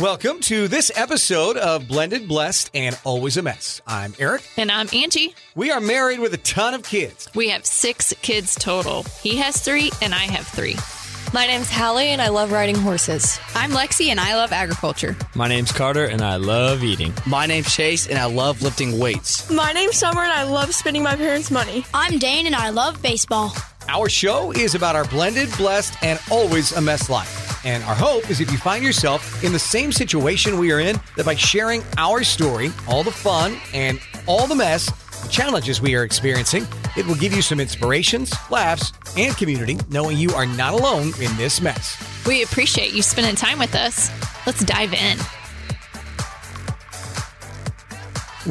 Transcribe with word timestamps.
Welcome 0.00 0.38
to 0.42 0.68
this 0.68 0.92
episode 0.94 1.56
of 1.56 1.88
Blended, 1.88 2.28
Blessed, 2.28 2.70
and 2.72 2.96
Always 3.02 3.36
a 3.36 3.42
Mess. 3.42 3.82
I'm 3.84 4.12
Aric. 4.12 4.46
And 4.56 4.70
I'm 4.70 4.86
Angie. 4.92 5.34
We 5.56 5.72
are 5.72 5.80
married 5.80 6.20
with 6.20 6.32
a 6.34 6.38
ton 6.38 6.74
of 6.74 6.84
kids. 6.84 7.28
We 7.34 7.48
have 7.48 7.66
six 7.66 8.14
kids 8.22 8.54
total. 8.54 9.02
He 9.22 9.38
has 9.38 9.60
three, 9.60 9.90
and 10.00 10.14
I 10.14 10.18
have 10.18 10.46
three. 10.46 10.76
My 11.34 11.48
name's 11.48 11.68
Hallie, 11.68 12.10
and 12.10 12.22
I 12.22 12.28
love 12.28 12.52
riding 12.52 12.76
horses. 12.76 13.40
I'm 13.56 13.70
Lexi, 13.72 14.10
and 14.10 14.20
I 14.20 14.36
love 14.36 14.52
agriculture. 14.52 15.16
My 15.34 15.48
name's 15.48 15.72
Carter, 15.72 16.04
and 16.04 16.22
I 16.22 16.36
love 16.36 16.84
eating. 16.84 17.12
My 17.26 17.46
name's 17.46 17.74
Chase, 17.74 18.06
and 18.06 18.18
I 18.18 18.26
love 18.26 18.62
lifting 18.62 19.00
weights. 19.00 19.50
My 19.50 19.72
name's 19.72 19.96
Summer, 19.96 20.22
and 20.22 20.32
I 20.32 20.44
love 20.44 20.72
spending 20.76 21.02
my 21.02 21.16
parents' 21.16 21.50
money. 21.50 21.84
I'm 21.92 22.18
Dane, 22.18 22.46
and 22.46 22.54
I 22.54 22.70
love 22.70 23.02
baseball. 23.02 23.52
Our 23.88 24.08
show 24.08 24.52
is 24.52 24.76
about 24.76 24.94
our 24.94 25.06
blended, 25.06 25.50
blessed, 25.56 25.94
and 26.02 26.20
always 26.30 26.70
a 26.70 26.80
mess 26.80 27.10
life. 27.10 27.47
And 27.64 27.82
our 27.84 27.94
hope 27.94 28.30
is 28.30 28.40
if 28.40 28.50
you 28.50 28.58
find 28.58 28.84
yourself 28.84 29.42
in 29.42 29.52
the 29.52 29.58
same 29.58 29.92
situation 29.92 30.58
we 30.58 30.72
are 30.72 30.80
in, 30.80 31.00
that 31.16 31.26
by 31.26 31.34
sharing 31.34 31.82
our 31.96 32.22
story, 32.22 32.70
all 32.88 33.02
the 33.02 33.10
fun 33.10 33.56
and 33.74 34.00
all 34.26 34.46
the 34.46 34.54
mess, 34.54 34.90
the 35.22 35.28
challenges 35.28 35.80
we 35.80 35.94
are 35.94 36.04
experiencing, 36.04 36.66
it 36.96 37.06
will 37.06 37.16
give 37.16 37.32
you 37.32 37.42
some 37.42 37.60
inspirations, 37.60 38.32
laughs, 38.50 38.92
and 39.16 39.36
community, 39.36 39.78
knowing 39.90 40.16
you 40.16 40.30
are 40.30 40.46
not 40.46 40.74
alone 40.74 41.12
in 41.20 41.36
this 41.36 41.60
mess. 41.60 41.96
We 42.26 42.42
appreciate 42.42 42.92
you 42.92 43.02
spending 43.02 43.34
time 43.34 43.58
with 43.58 43.74
us. 43.74 44.10
Let's 44.46 44.64
dive 44.64 44.94
in. 44.94 45.18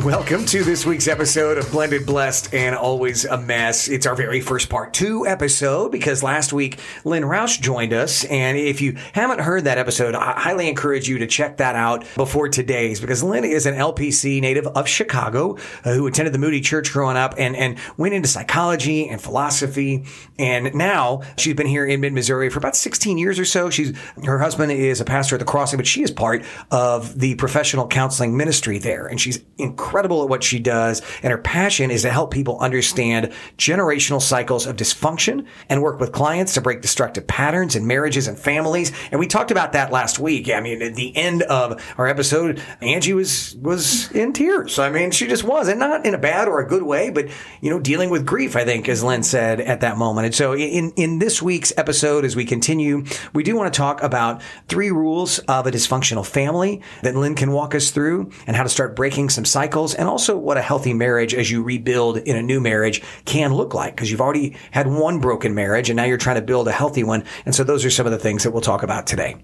Welcome 0.03 0.45
to 0.47 0.63
this 0.63 0.85
week's 0.85 1.07
episode 1.07 1.57
of 1.57 1.71
Blended, 1.71 2.05
Blessed, 2.05 2.53
and 2.53 2.75
Always 2.75 3.25
a 3.25 3.35
Mess. 3.35 3.87
It's 3.87 4.05
our 4.05 4.13
very 4.13 4.41
first 4.41 4.69
part 4.69 4.93
two 4.93 5.25
episode 5.25 5.91
because 5.91 6.21
last 6.21 6.53
week 6.53 6.79
Lynn 7.03 7.23
Roush 7.23 7.59
joined 7.59 7.93
us. 7.93 8.23
And 8.25 8.59
if 8.59 8.79
you 8.79 8.95
haven't 9.13 9.39
heard 9.39 9.63
that 9.63 9.79
episode, 9.79 10.13
I 10.13 10.39
highly 10.39 10.69
encourage 10.69 11.09
you 11.09 11.17
to 11.17 11.25
check 11.25 11.57
that 11.57 11.75
out 11.75 12.05
before 12.15 12.47
today's 12.47 13.01
because 13.01 13.23
Lynn 13.23 13.43
is 13.43 13.65
an 13.65 13.73
LPC 13.73 14.39
native 14.39 14.67
of 14.67 14.87
Chicago 14.87 15.57
uh, 15.83 15.95
who 15.95 16.05
attended 16.05 16.31
the 16.31 16.37
Moody 16.37 16.61
Church 16.61 16.93
growing 16.93 17.17
up 17.17 17.33
and, 17.39 17.55
and 17.55 17.79
went 17.97 18.13
into 18.13 18.27
psychology 18.27 19.09
and 19.09 19.19
philosophy. 19.19 20.05
And 20.37 20.75
now 20.75 21.23
she's 21.37 21.55
been 21.55 21.65
here 21.65 21.87
in 21.87 22.01
mid 22.01 22.13
Missouri 22.13 22.51
for 22.51 22.59
about 22.59 22.75
16 22.75 23.17
years 23.17 23.39
or 23.39 23.45
so. 23.45 23.71
She's, 23.71 23.97
her 24.23 24.37
husband 24.37 24.71
is 24.73 25.01
a 25.01 25.05
pastor 25.05 25.37
at 25.37 25.39
the 25.39 25.45
Crossing, 25.45 25.77
but 25.77 25.87
she 25.87 26.03
is 26.03 26.11
part 26.11 26.43
of 26.69 27.19
the 27.19 27.33
professional 27.33 27.87
counseling 27.87 28.37
ministry 28.37 28.77
there. 28.77 29.07
And 29.07 29.19
she's 29.19 29.39
incredible 29.57 29.86
incredible 29.87 30.21
at 30.21 30.27
what 30.27 30.43
she 30.43 30.59
does, 30.59 31.01
and 31.23 31.31
her 31.31 31.37
passion 31.37 31.91
is 31.91 32.01
to 32.01 32.11
help 32.11 32.29
people 32.29 32.59
understand 32.59 33.31
generational 33.57 34.21
cycles 34.21 34.65
of 34.65 34.75
dysfunction 34.75 35.45
and 35.69 35.81
work 35.81 35.97
with 36.01 36.11
clients 36.11 36.53
to 36.53 36.61
break 36.61 36.81
destructive 36.81 37.25
patterns 37.25 37.73
in 37.73 37.87
marriages 37.87 38.27
and 38.27 38.37
families. 38.37 38.91
And 39.11 39.19
we 39.19 39.27
talked 39.27 39.49
about 39.49 39.71
that 39.71 39.89
last 39.89 40.19
week. 40.19 40.49
I 40.49 40.59
mean, 40.59 40.81
at 40.81 40.95
the 40.95 41.15
end 41.15 41.43
of 41.43 41.81
our 41.97 42.05
episode, 42.05 42.61
Angie 42.81 43.13
was 43.13 43.55
was 43.61 44.11
in 44.11 44.33
tears. 44.33 44.77
I 44.77 44.89
mean, 44.89 45.11
she 45.11 45.25
just 45.25 45.45
was, 45.45 45.69
and 45.69 45.79
not 45.79 46.05
in 46.05 46.13
a 46.13 46.17
bad 46.17 46.49
or 46.49 46.59
a 46.59 46.67
good 46.67 46.83
way, 46.83 47.09
but 47.09 47.29
you 47.61 47.69
know, 47.69 47.79
dealing 47.79 48.09
with 48.09 48.25
grief. 48.25 48.57
I 48.57 48.65
think, 48.65 48.89
as 48.89 49.01
Lynn 49.01 49.23
said 49.23 49.61
at 49.61 49.79
that 49.81 49.97
moment. 49.97 50.25
And 50.25 50.35
so, 50.35 50.53
in 50.53 50.91
in 50.97 51.19
this 51.19 51.41
week's 51.41 51.71
episode, 51.77 52.25
as 52.25 52.35
we 52.35 52.43
continue, 52.43 53.05
we 53.33 53.43
do 53.43 53.55
want 53.55 53.73
to 53.73 53.77
talk 53.77 54.03
about 54.03 54.41
three 54.67 54.91
rules 54.91 55.39
of 55.39 55.65
a 55.65 55.71
dysfunctional 55.71 56.25
family 56.25 56.81
that 57.03 57.15
Lynn 57.15 57.35
can 57.35 57.53
walk 57.53 57.73
us 57.73 57.91
through, 57.91 58.31
and 58.47 58.57
how 58.57 58.63
to 58.63 58.69
start 58.69 58.93
breaking 58.93 59.29
some 59.29 59.45
cycles 59.45 59.76
and 59.77 60.09
also 60.09 60.37
what 60.37 60.57
a 60.57 60.61
healthy 60.61 60.93
marriage 60.93 61.33
as 61.33 61.51
you 61.51 61.61
rebuild 61.61 62.17
in 62.17 62.35
a 62.35 62.41
new 62.41 62.59
marriage 62.59 63.01
can 63.25 63.53
look 63.53 63.73
like 63.73 63.95
because 63.95 64.09
you've 64.09 64.21
already 64.21 64.55
had 64.71 64.87
one 64.87 65.19
broken 65.19 65.53
marriage 65.53 65.89
and 65.89 65.97
now 65.97 66.03
you're 66.03 66.17
trying 66.17 66.35
to 66.35 66.41
build 66.41 66.67
a 66.67 66.71
healthy 66.71 67.03
one. 67.03 67.23
And 67.45 67.53
so 67.53 67.63
those 67.63 67.85
are 67.85 67.89
some 67.89 68.05
of 68.05 68.11
the 68.11 68.17
things 68.17 68.43
that 68.43 68.51
we'll 68.51 68.61
talk 68.61 68.83
about 68.83 69.07
today. 69.07 69.35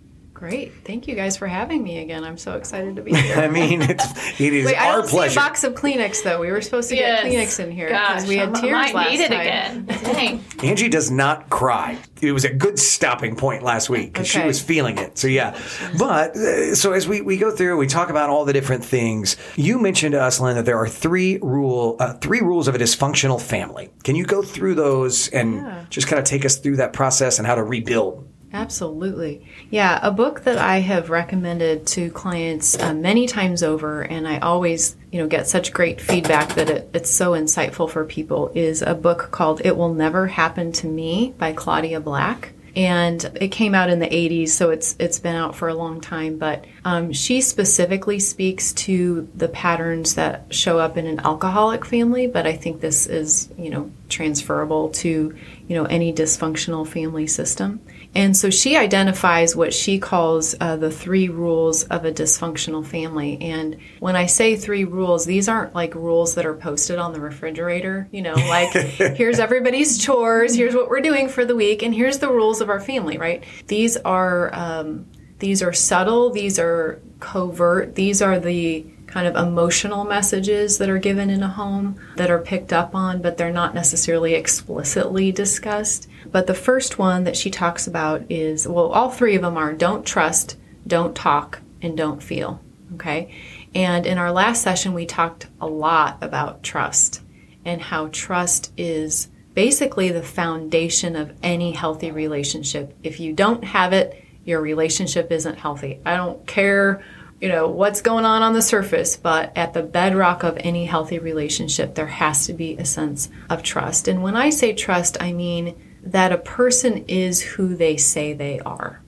Great. 0.44 0.74
Thank 0.84 1.08
you 1.08 1.16
guys 1.16 1.38
for 1.38 1.48
having 1.48 1.82
me 1.82 2.00
again. 2.00 2.26
I'm 2.26 2.38
so 2.38 2.58
excited 2.58 2.98
to 2.98 3.02
be 3.02 3.14
here. 3.16 3.38
I 3.38 3.48
mean, 3.48 3.82
it's, 3.82 4.06
it 4.42 4.52
is 4.54 4.66
Wait, 4.66 4.76
our 4.76 4.82
I 4.84 4.92
don't 4.98 5.08
pleasure. 5.08 5.30
See 5.30 5.40
a 5.40 5.42
box 5.42 5.64
of 5.64 5.74
Kleenex, 5.74 6.22
though. 6.22 6.42
We 6.42 6.52
were 6.52 6.60
supposed 6.60 6.90
to 6.90 6.98
Yes. 6.98 7.24
get 7.24 7.32
Kleenex 7.32 7.64
in 7.64 7.72
here 7.72 7.88
because 7.88 8.28
we 8.28 8.36
had 8.36 8.50
I 8.50 8.60
tears 8.60 8.72
might 8.74 8.94
last 8.94 9.10
need 9.12 9.20
it 9.22 9.30
time. 9.32 9.40
again. 9.40 9.86
Dang. 10.04 10.44
Angie 10.70 10.90
does 10.90 11.10
not 11.10 11.50
cry. 11.50 11.98
It 12.22 12.34
was 12.34 12.44
a 12.44 12.54
good 12.54 12.78
stopping 12.78 13.38
point 13.38 13.64
last 13.64 13.90
week 13.90 14.12
because 14.12 14.28
she 14.28 14.44
was 14.44 14.62
feeling 14.62 14.98
it. 14.98 15.18
So 15.18 15.28
yeah, 15.30 15.58
but 15.98 16.36
uh, 16.36 16.76
so 16.76 16.92
as 16.92 17.08
we, 17.08 17.22
we 17.22 17.38
go 17.38 17.50
through, 17.50 17.78
we 17.78 17.88
talk 17.88 18.10
about 18.10 18.30
all 18.30 18.44
the 18.44 18.52
different 18.54 18.84
things. 18.84 19.38
You 19.56 19.80
mentioned 19.80 20.12
to 20.12 20.22
us, 20.22 20.42
Lynn, 20.42 20.58
that 20.58 20.66
there 20.66 20.78
are 20.78 20.90
three 20.90 21.38
rule 21.42 21.96
uh, 22.02 22.16
three 22.16 22.42
rules 22.42 22.68
of 22.68 22.76
a 22.76 22.78
dysfunctional 22.80 23.42
family. 23.42 23.92
Can 24.04 24.18
you 24.18 24.26
go 24.26 24.42
through 24.42 24.76
those 24.76 25.30
and 25.30 25.56
Yeah. 25.56 25.86
just 25.90 26.08
kind 26.08 26.20
of 26.20 26.26
take 26.26 26.44
us 26.44 26.58
through 26.58 26.76
that 26.78 26.92
process 26.92 27.38
and 27.40 27.48
how 27.48 27.56
to 27.56 27.64
rebuild? 27.64 28.28
Absolutely. 28.54 29.44
Yeah, 29.72 30.00
a 30.04 30.12
book 30.12 30.42
that 30.42 30.60
I 30.60 30.78
have 30.78 31.10
recommended 31.10 31.88
to 31.88 32.12
clients 32.12 32.80
uh, 32.80 32.94
many 32.94 33.26
times 33.26 33.64
over, 33.64 34.04
and 34.04 34.28
I 34.28 34.38
always, 34.38 34.96
you 35.12 35.20
know, 35.20 35.28
get 35.28 35.48
such 35.48 35.74
great 35.74 36.00
feedback 36.00 36.54
that 36.54 36.70
it, 36.70 36.90
it's 36.94 37.10
so 37.10 37.32
insightful 37.32 37.90
for 37.90 38.06
people 38.06 38.52
is 38.54 38.84
a 38.84 38.94
book 38.94 39.30
called 39.32 39.62
It 39.66 39.76
Will 39.76 39.96
Never 39.96 40.28
Happen 40.28 40.72
to 40.74 40.88
Me 40.88 41.34
by 41.40 41.54
Claudia 41.54 42.00
Black. 42.00 42.54
And 42.76 43.24
it 43.40 43.50
came 43.50 43.76
out 43.76 43.90
in 43.90 44.00
the 44.00 44.08
80s, 44.08 44.50
so 44.50 44.72
it's 44.72 44.96
it's 44.98 45.20
been 45.20 45.36
out 45.36 45.56
for 45.56 45.68
a 45.68 45.76
long 45.76 46.02
time. 46.02 46.38
But 46.40 46.66
um, 46.84 47.12
she 47.14 47.40
specifically 47.42 48.20
speaks 48.20 48.74
to 48.74 49.30
the 49.36 49.48
patterns 49.48 50.16
that 50.16 50.52
show 50.54 50.80
up 50.80 50.98
in 50.98 51.06
an 51.06 51.20
alcoholic 51.20 51.86
family. 51.86 52.26
But 52.26 52.48
I 52.48 52.54
think 52.54 52.82
this 52.82 53.06
is, 53.06 53.50
you 53.60 53.70
know, 53.70 53.92
transferable 54.10 54.90
to, 54.90 55.36
you 55.68 55.76
know, 55.76 55.86
any 55.86 56.12
dysfunctional 56.12 56.88
family 56.88 57.28
system. 57.28 57.80
And 58.16 58.38
so 58.38 58.50
she 58.50 58.78
identifies 58.78 59.56
what 59.56 59.74
she 59.74 59.98
calls 60.00 60.56
uh, 60.60 60.76
the 60.76 60.92
three 60.92 61.30
rules 61.30 61.84
of 61.86 62.06
a 62.06 62.12
dysfunctional 62.12 62.86
family. 62.86 63.38
And 63.42 63.78
when 64.00 64.16
I 64.16 64.28
say 64.28 64.56
three 64.56 64.84
rules, 64.84 65.26
these 65.26 65.50
aren't 65.50 65.74
like 65.74 65.96
rules 65.96 66.36
that 66.36 66.46
are 66.46 66.54
posted 66.54 67.00
on 67.00 67.14
the 67.14 67.20
refrigerator, 67.20 68.08
you 68.12 68.22
know, 68.22 68.34
like 68.36 68.72
here's 68.72 69.40
everybody's 69.40 69.98
chores, 69.98 70.56
here's 70.56 70.76
what 70.76 70.90
we're 70.90 71.02
doing 71.02 71.28
for 71.28 71.44
the 71.44 71.56
week, 71.56 71.82
and 71.82 71.94
here's 71.94 72.20
the 72.20 72.30
rules 72.30 72.62
of 72.62 72.70
our 72.70 72.80
family, 72.80 73.18
right? 73.18 73.44
These 73.68 73.98
are 73.98 74.54
um, 74.54 75.08
these 75.40 75.62
are 75.62 75.74
subtle, 75.74 76.30
these 76.30 76.60
are 76.60 77.02
covert, 77.20 77.96
these 77.96 78.22
are 78.22 78.40
the 78.40 78.86
kind 79.14 79.28
of 79.28 79.36
emotional 79.36 80.06
messages 80.06 80.80
that 80.80 80.90
are 80.90 80.98
given 80.98 81.30
in 81.30 81.44
a 81.44 81.48
home 81.48 81.96
that 82.16 82.32
are 82.32 82.40
picked 82.40 82.74
up 82.74 82.96
on, 82.96 83.22
but 83.22 83.38
they're 83.38 83.52
not 83.52 83.76
necessarily 83.76 84.34
explicitly 84.34 85.32
discussed. 85.32 86.10
But 86.32 86.48
the 86.48 86.56
first 86.56 86.98
one 86.98 87.24
that 87.26 87.38
she 87.38 87.52
talks 87.52 87.86
about 87.86 88.24
is 88.32 88.68
well, 88.68 88.88
all 88.88 89.12
three 89.12 89.36
of 89.36 89.44
them 89.44 89.56
are 89.56 89.72
don't 89.72 90.04
trust, 90.04 90.58
don't 90.88 91.16
talk, 91.16 91.60
and 91.80 91.96
don't 91.96 92.24
feel. 92.24 92.60
Okay. 92.96 93.32
And 93.76 94.08
in 94.08 94.18
our 94.18 94.32
last 94.32 94.64
session, 94.64 94.94
we 94.94 95.06
talked 95.06 95.46
a 95.62 95.68
lot 95.68 96.18
about 96.22 96.64
trust 96.64 97.22
and 97.64 97.82
how 97.82 98.08
trust 98.08 98.72
is 98.78 99.28
basically 99.54 100.10
the 100.10 100.24
foundation 100.24 101.16
of 101.16 101.38
any 101.44 101.72
healthy 101.72 102.10
relationship. 102.10 102.98
If 103.04 103.20
you 103.20 103.34
don't 103.34 103.64
have 103.64 103.94
it, 103.94 104.24
your 104.44 104.60
relationship 104.60 105.32
isn't 105.32 105.60
healthy. 105.60 106.00
I 106.04 106.16
don't 106.16 106.46
care 106.48 107.04
you 107.44 107.50
know 107.50 107.68
what's 107.68 108.00
going 108.02 108.24
on 108.24 108.42
on 108.42 108.54
the 108.54 108.62
surface 108.62 109.18
but 109.18 109.52
at 109.58 109.74
the 109.74 109.84
bedrock 109.84 110.44
of 110.44 110.58
any 110.62 110.86
healthy 110.86 111.20
relationship 111.20 111.94
there 111.94 112.08
has 112.08 112.48
to 112.48 112.54
be 112.54 112.78
a 112.78 112.86
sense 112.86 113.30
of 113.50 113.62
trust. 113.62 114.08
And 114.08 114.24
when 114.24 114.38
i 114.38 114.50
say 114.50 114.72
trust 114.74 115.18
i 115.22 115.34
mean 115.34 115.76
that 116.04 116.32
a 116.32 116.38
person 116.38 117.04
is 117.10 117.42
who 117.42 117.76
they 117.76 117.98
say 117.98 118.32
they 118.32 118.62
are 118.62 119.02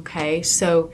okay? 0.00 0.42
So 0.42 0.92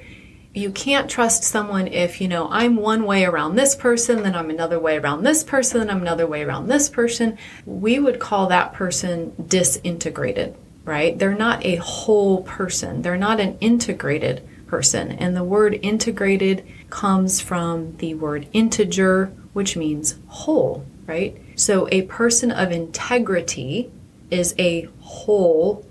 you 0.52 0.70
can't 0.70 1.08
trust 1.08 1.44
someone 1.44 1.86
if 1.86 2.20
you 2.20 2.28
know 2.28 2.46
i'm 2.50 2.76
one 2.76 3.04
way 3.04 3.24
around 3.24 3.56
this 3.56 3.74
person 3.74 4.22
then 4.22 4.34
i'm 4.34 4.50
another 4.50 4.78
way 4.78 4.98
around 4.98 5.22
this 5.22 5.42
person 5.42 5.80
then 5.80 5.88
i'm 5.88 6.02
another 6.02 6.26
way 6.26 6.42
around 6.42 6.66
this 6.66 6.90
person. 6.90 7.38
We 7.64 8.00
would 8.00 8.20
call 8.20 8.48
that 8.48 8.74
person 8.74 9.32
disintegrated 9.48 10.54
right? 10.84 11.16
They're 11.16 11.32
not 11.32 11.64
a 11.64 11.76
whole 11.76 12.42
person. 12.42 13.02
They're 13.02 13.16
not 13.16 13.38
an 13.38 13.56
integrated 13.60 14.46
person. 14.72 15.12
And 15.12 15.36
the 15.36 15.44
word 15.44 15.78
integrated 15.82 16.66
comes 16.88 17.40
from 17.40 17.96
the 17.98 18.14
word 18.14 18.48
integer 18.54 19.26
which 19.52 19.76
means 19.76 20.14
whole 20.28 20.86
right? 21.06 21.36
So 21.56 21.88
a 21.90 22.02
person 22.02 22.50
of 22.50 22.72
integrity 22.72 23.90
is 24.30 24.54
a 24.58 24.88
whole 25.00 25.84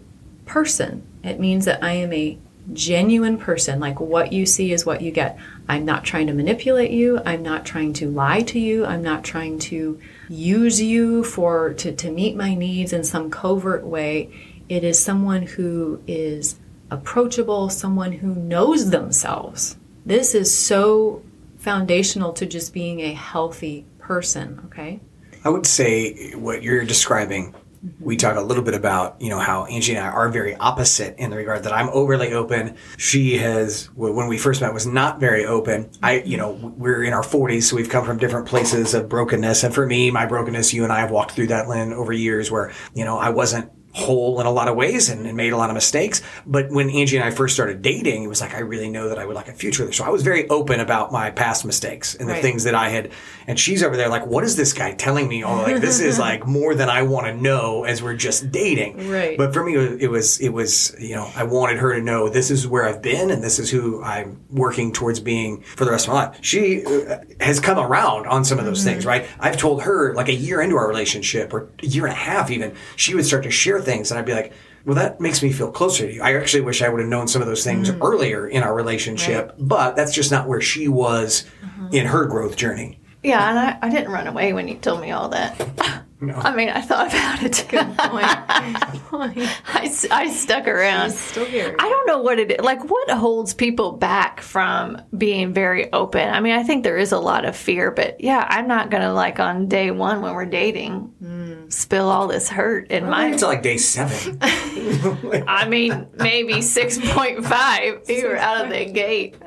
person. 0.45 1.03
It 1.23 1.39
means 1.39 1.65
that 1.65 1.83
i 1.83 1.91
am 1.91 2.11
a 2.11 2.37
genuine 2.73 3.37
person 3.37 3.79
like 3.79 3.99
what 3.99 4.31
you 4.31 4.45
see 4.45 4.71
is 4.71 4.85
what 4.85 5.01
you 5.01 5.11
get. 5.11 5.37
I'm 5.67 5.85
not 5.85 6.03
trying 6.03 6.27
to 6.27 6.33
manipulate 6.33 6.91
you. 6.91 7.19
I'm 7.25 7.43
not 7.43 7.65
trying 7.65 7.93
to 7.93 8.09
lie 8.09 8.41
to 8.43 8.59
you. 8.59 8.85
I'm 8.85 9.01
not 9.01 9.23
trying 9.23 9.59
to 9.59 9.99
use 10.29 10.81
you 10.81 11.23
for 11.23 11.73
to, 11.73 11.91
to 11.91 12.11
meet 12.11 12.35
my 12.35 12.53
needs 12.55 12.93
in 12.93 13.03
some 13.03 13.29
covert 13.29 13.83
way. 13.85 14.29
It 14.69 14.83
is 14.83 14.99
someone 14.99 15.43
who 15.43 16.01
is 16.07 16.55
approachable 16.91 17.69
someone 17.69 18.11
who 18.11 18.35
knows 18.35 18.89
themselves 18.91 19.77
this 20.05 20.35
is 20.35 20.55
so 20.55 21.23
foundational 21.57 22.33
to 22.33 22.45
just 22.45 22.73
being 22.73 22.99
a 22.99 23.13
healthy 23.13 23.85
person 23.99 24.61
okay 24.65 24.99
I 25.43 25.49
would 25.49 25.65
say 25.65 26.33
what 26.33 26.61
you're 26.61 26.85
describing 26.85 27.55
we 27.99 28.15
talk 28.15 28.37
a 28.37 28.41
little 28.41 28.63
bit 28.63 28.75
about 28.75 29.19
you 29.19 29.29
know 29.29 29.39
how 29.39 29.65
Angie 29.65 29.95
and 29.95 30.05
I 30.05 30.09
are 30.09 30.29
very 30.29 30.55
opposite 30.55 31.17
in 31.17 31.31
the 31.31 31.35
regard 31.35 31.63
that 31.63 31.73
I'm 31.73 31.89
overly 31.89 32.31
open. 32.33 32.77
She 32.97 33.37
has 33.37 33.85
when 33.95 34.27
we 34.27 34.37
first 34.37 34.61
met 34.61 34.73
was 34.73 34.85
not 34.85 35.19
very 35.19 35.45
open. 35.45 35.89
I 36.03 36.21
you 36.21 36.37
know 36.37 36.51
we're 36.77 37.03
in 37.03 37.13
our 37.13 37.23
40s, 37.23 37.63
so 37.63 37.75
we've 37.75 37.89
come 37.89 38.05
from 38.05 38.17
different 38.17 38.47
places 38.47 38.93
of 38.93 39.09
brokenness. 39.09 39.63
And 39.63 39.73
for 39.73 39.87
me, 39.87 40.11
my 40.11 40.27
brokenness, 40.27 40.73
you 40.73 40.83
and 40.83 40.93
I 40.93 40.99
have 40.99 41.11
walked 41.11 41.31
through 41.31 41.47
that, 41.47 41.67
Lynn, 41.67 41.91
over 41.91 42.13
years 42.13 42.51
where 42.51 42.71
you 42.93 43.03
know 43.03 43.17
I 43.17 43.29
wasn't 43.29 43.71
whole 43.93 44.39
in 44.39 44.45
a 44.45 44.51
lot 44.51 44.67
of 44.67 44.75
ways 44.75 45.09
and, 45.09 45.27
and, 45.27 45.35
made 45.35 45.53
a 45.53 45.57
lot 45.57 45.69
of 45.69 45.73
mistakes. 45.73 46.21
But 46.45 46.69
when 46.69 46.89
Angie 46.89 47.17
and 47.17 47.25
I 47.25 47.31
first 47.31 47.53
started 47.53 47.81
dating, 47.81 48.23
it 48.23 48.27
was 48.27 48.39
like, 48.39 48.53
I 48.53 48.59
really 48.59 48.89
know 48.89 49.09
that 49.09 49.17
I 49.17 49.25
would 49.25 49.35
like 49.35 49.47
a 49.47 49.53
future 49.53 49.83
with 49.83 49.89
her. 49.89 49.93
So 49.93 50.03
I 50.03 50.09
was 50.09 50.23
very 50.23 50.47
open 50.49 50.79
about 50.79 51.11
my 51.11 51.31
past 51.31 51.65
mistakes 51.65 52.15
and 52.15 52.29
the 52.29 52.33
right. 52.33 52.41
things 52.41 52.63
that 52.65 52.75
I 52.75 52.89
had. 52.89 53.11
And 53.47 53.59
she's 53.59 53.83
over 53.83 53.97
there 53.97 54.07
like, 54.07 54.25
what 54.25 54.43
is 54.43 54.55
this 54.55 54.71
guy 54.71 54.93
telling 54.93 55.27
me? 55.27 55.43
Oh, 55.43 55.63
like 55.63 55.81
this 55.81 55.99
is 55.99 56.19
like 56.19 56.45
more 56.47 56.75
than 56.75 56.89
I 56.89 57.01
want 57.01 57.27
to 57.27 57.33
know 57.33 57.83
as 57.83 58.01
we're 58.01 58.15
just 58.15 58.51
dating. 58.51 59.09
Right. 59.09 59.37
But 59.37 59.53
for 59.53 59.63
me, 59.63 59.75
it 59.75 60.09
was, 60.09 60.39
it 60.39 60.49
was, 60.49 60.95
you 60.99 61.15
know, 61.15 61.29
I 61.35 61.43
wanted 61.43 61.79
her 61.79 61.93
to 61.95 62.01
know 62.01 62.29
this 62.29 62.51
is 62.51 62.67
where 62.67 62.85
I've 62.85 63.01
been 63.01 63.31
and 63.31 63.43
this 63.43 63.59
is 63.59 63.69
who 63.69 64.01
I'm 64.03 64.39
working 64.51 64.93
towards 64.93 65.19
being 65.19 65.61
for 65.61 65.85
the 65.85 65.91
rest 65.91 66.07
of 66.07 66.13
my 66.13 66.25
life. 66.25 66.37
She 66.41 66.85
uh, 66.85 67.19
has 67.39 67.59
come 67.59 67.79
around 67.79 68.27
on 68.27 68.45
some 68.45 68.59
of 68.59 68.65
those 68.65 68.79
mm-hmm. 68.79 68.89
things, 68.89 69.05
right? 69.05 69.27
I've 69.39 69.57
told 69.57 69.83
her 69.83 70.13
like 70.13 70.29
a 70.29 70.33
year 70.33 70.61
into 70.61 70.77
our 70.77 70.87
relationship 70.87 71.53
or 71.53 71.69
a 71.81 71.85
year 71.85 72.05
and 72.05 72.13
a 72.13 72.17
half 72.17 72.51
even, 72.51 72.75
she 72.95 73.15
would 73.15 73.25
start 73.25 73.43
to 73.43 73.51
share 73.51 73.80
things 73.81 74.11
and 74.11 74.19
I'd 74.19 74.25
be 74.25 74.33
like, 74.33 74.53
well, 74.85 74.95
that 74.95 75.19
makes 75.19 75.43
me 75.43 75.51
feel 75.51 75.71
closer 75.71 76.07
to 76.07 76.13
you. 76.13 76.21
I 76.21 76.35
actually 76.35 76.61
wish 76.61 76.81
I 76.81 76.89
would 76.89 76.99
have 76.99 77.09
known 77.09 77.27
some 77.27 77.41
of 77.41 77.47
those 77.47 77.63
things 77.63 77.89
mm. 77.89 77.97
earlier 78.01 78.47
in 78.47 78.63
our 78.63 78.73
relationship, 78.73 79.49
right. 79.49 79.67
but 79.67 79.95
that's 79.95 80.13
just 80.13 80.31
not 80.31 80.47
where 80.47 80.61
she 80.61 80.87
was 80.87 81.45
mm-hmm. 81.63 81.93
in 81.93 82.07
her 82.07 82.25
growth 82.25 82.55
journey. 82.55 82.99
Yeah, 83.23 83.49
and 83.49 83.59
I, 83.59 83.77
I 83.81 83.89
didn't 83.89 84.11
run 84.11 84.25
away 84.25 84.53
when 84.53 84.67
you 84.67 84.77
told 84.77 85.01
me 85.01 85.11
all 85.11 85.29
that. 85.29 86.00
No. 86.21 86.35
I 86.35 86.55
mean, 86.55 86.69
I 86.69 86.81
thought 86.81 87.07
about 87.07 87.41
it. 87.41 87.65
Good 87.67 87.97
point. 87.97 88.27
I, 89.67 89.91
I 90.11 90.29
stuck 90.29 90.67
around. 90.67 91.09
She's 91.09 91.19
still 91.19 91.45
here. 91.45 91.75
I 91.79 91.89
don't 91.89 92.05
know 92.05 92.21
what 92.21 92.37
it 92.37 92.51
is. 92.51 92.59
Like, 92.59 92.87
what 92.87 93.09
holds 93.09 93.55
people 93.55 93.93
back 93.93 94.39
from 94.39 95.01
being 95.17 95.51
very 95.51 95.91
open? 95.91 96.29
I 96.29 96.39
mean, 96.39 96.53
I 96.53 96.61
think 96.61 96.83
there 96.83 96.99
is 96.99 97.11
a 97.11 97.17
lot 97.17 97.43
of 97.43 97.55
fear, 97.55 97.89
but 97.89 98.21
yeah, 98.21 98.45
I'm 98.47 98.67
not 98.67 98.91
going 98.91 99.01
to, 99.01 99.11
like, 99.11 99.39
on 99.39 99.67
day 99.67 99.89
one 99.89 100.21
when 100.21 100.35
we're 100.35 100.45
dating, 100.45 101.11
mm. 101.23 101.73
spill 101.73 102.07
all 102.07 102.27
this 102.27 102.47
hurt 102.47 102.91
in 102.91 103.09
my. 103.09 103.25
Until 103.25 103.47
like 103.47 103.63
day 103.63 103.77
seven. 103.77 104.37
I 105.47 105.67
mean, 105.67 106.07
maybe 106.19 106.53
6.5. 106.55 108.09
You 108.09 108.27
were 108.27 108.37
out 108.37 108.65
of 108.65 108.71
the 108.71 108.85
gate. 108.85 109.37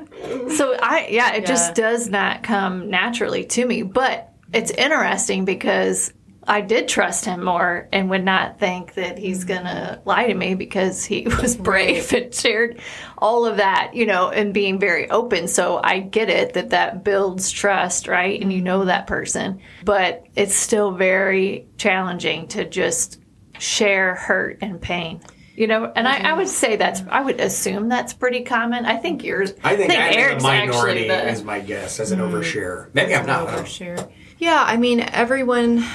So, 0.57 0.77
I, 0.81 1.07
yeah, 1.09 1.35
it 1.35 1.43
yeah. 1.43 1.47
just 1.47 1.73
does 1.73 2.09
not 2.09 2.43
come 2.43 2.89
naturally 2.89 3.45
to 3.45 3.65
me. 3.65 3.83
But 3.83 4.33
it's 4.51 4.71
interesting 4.71 5.45
because 5.45 6.11
I 6.47 6.61
did 6.61 6.87
trust 6.87 7.25
him 7.25 7.43
more 7.43 7.87
and 7.91 8.09
would 8.09 8.23
not 8.23 8.59
think 8.59 8.93
that 8.95 9.17
he's 9.17 9.45
mm-hmm. 9.45 9.47
going 9.47 9.63
to 9.63 10.01
lie 10.05 10.27
to 10.27 10.33
me 10.33 10.55
because 10.55 11.03
he 11.03 11.27
was 11.41 11.57
brave 11.57 12.13
and 12.13 12.33
shared 12.33 12.79
all 13.17 13.45
of 13.45 13.57
that, 13.57 13.95
you 13.95 14.05
know, 14.05 14.29
and 14.29 14.53
being 14.53 14.79
very 14.79 15.09
open. 15.09 15.47
So 15.47 15.79
I 15.83 15.99
get 15.99 16.29
it 16.29 16.53
that 16.53 16.69
that 16.69 17.03
builds 17.03 17.51
trust, 17.51 18.07
right? 18.07 18.39
And 18.39 18.53
you 18.53 18.61
know 18.61 18.79
mm-hmm. 18.79 18.87
that 18.87 19.07
person. 19.07 19.61
But 19.83 20.25
it's 20.35 20.55
still 20.55 20.91
very 20.91 21.67
challenging 21.77 22.47
to 22.49 22.65
just 22.65 23.19
share 23.59 24.15
hurt 24.15 24.59
and 24.61 24.79
pain. 24.79 25.21
You 25.55 25.67
know, 25.67 25.89
and 25.95 26.05
I, 26.05 26.15
I, 26.15 26.19
mm-hmm. 26.19 26.37
would 26.39 26.47
say 26.49 26.75
that's, 26.75 27.01
I 27.09 27.21
would 27.21 27.39
assume 27.39 27.87
that's 27.87 28.13
pretty 28.13 28.43
common. 28.43 28.85
I 28.85 28.97
think 28.97 29.23
yours, 29.23 29.53
I 29.63 29.77
think, 29.77 29.89
I 29.89 30.09
think 30.09 30.21
Aric's 30.21 30.43
the 30.43 30.49
minority 30.49 31.07
the, 31.07 31.29
is 31.29 31.43
my 31.43 31.61
guess 31.61 32.01
as 32.01 32.11
an 32.11 32.19
mm, 32.19 32.29
overshare. 32.29 32.93
Maybe 32.93 33.15
I'm 33.15 33.25
not. 33.25 33.47
Overshare. 33.47 34.11
Yeah, 34.37 34.61
I 34.61 34.75
mean, 34.75 34.99
everyone 34.99 35.85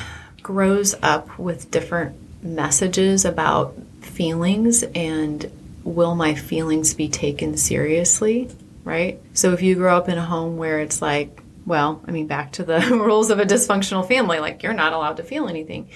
grows 0.42 0.94
up 1.02 1.38
with 1.38 1.70
different 1.70 2.16
messages 2.42 3.24
about 3.24 3.74
feelings 4.00 4.82
and 4.82 5.50
will 5.84 6.14
my 6.14 6.34
feelings 6.34 6.94
be 6.94 7.08
taken 7.08 7.56
seriously, 7.56 8.50
right? 8.84 9.20
So 9.34 9.52
if 9.52 9.62
you 9.62 9.74
grow 9.74 9.96
up 9.96 10.08
in 10.08 10.18
a 10.18 10.24
home 10.24 10.56
where 10.56 10.80
it's 10.80 11.00
like, 11.00 11.42
well, 11.66 12.02
I 12.06 12.10
mean, 12.10 12.26
back 12.26 12.52
to 12.52 12.64
the 12.64 12.80
rules 12.90 13.30
of 13.30 13.38
a 13.38 13.44
dysfunctional 13.44 14.06
family, 14.06 14.40
like 14.40 14.62
you're 14.62 14.72
not 14.72 14.92
allowed 14.92 15.16
to 15.18 15.22
feel 15.22 15.48
anything. 15.48 15.88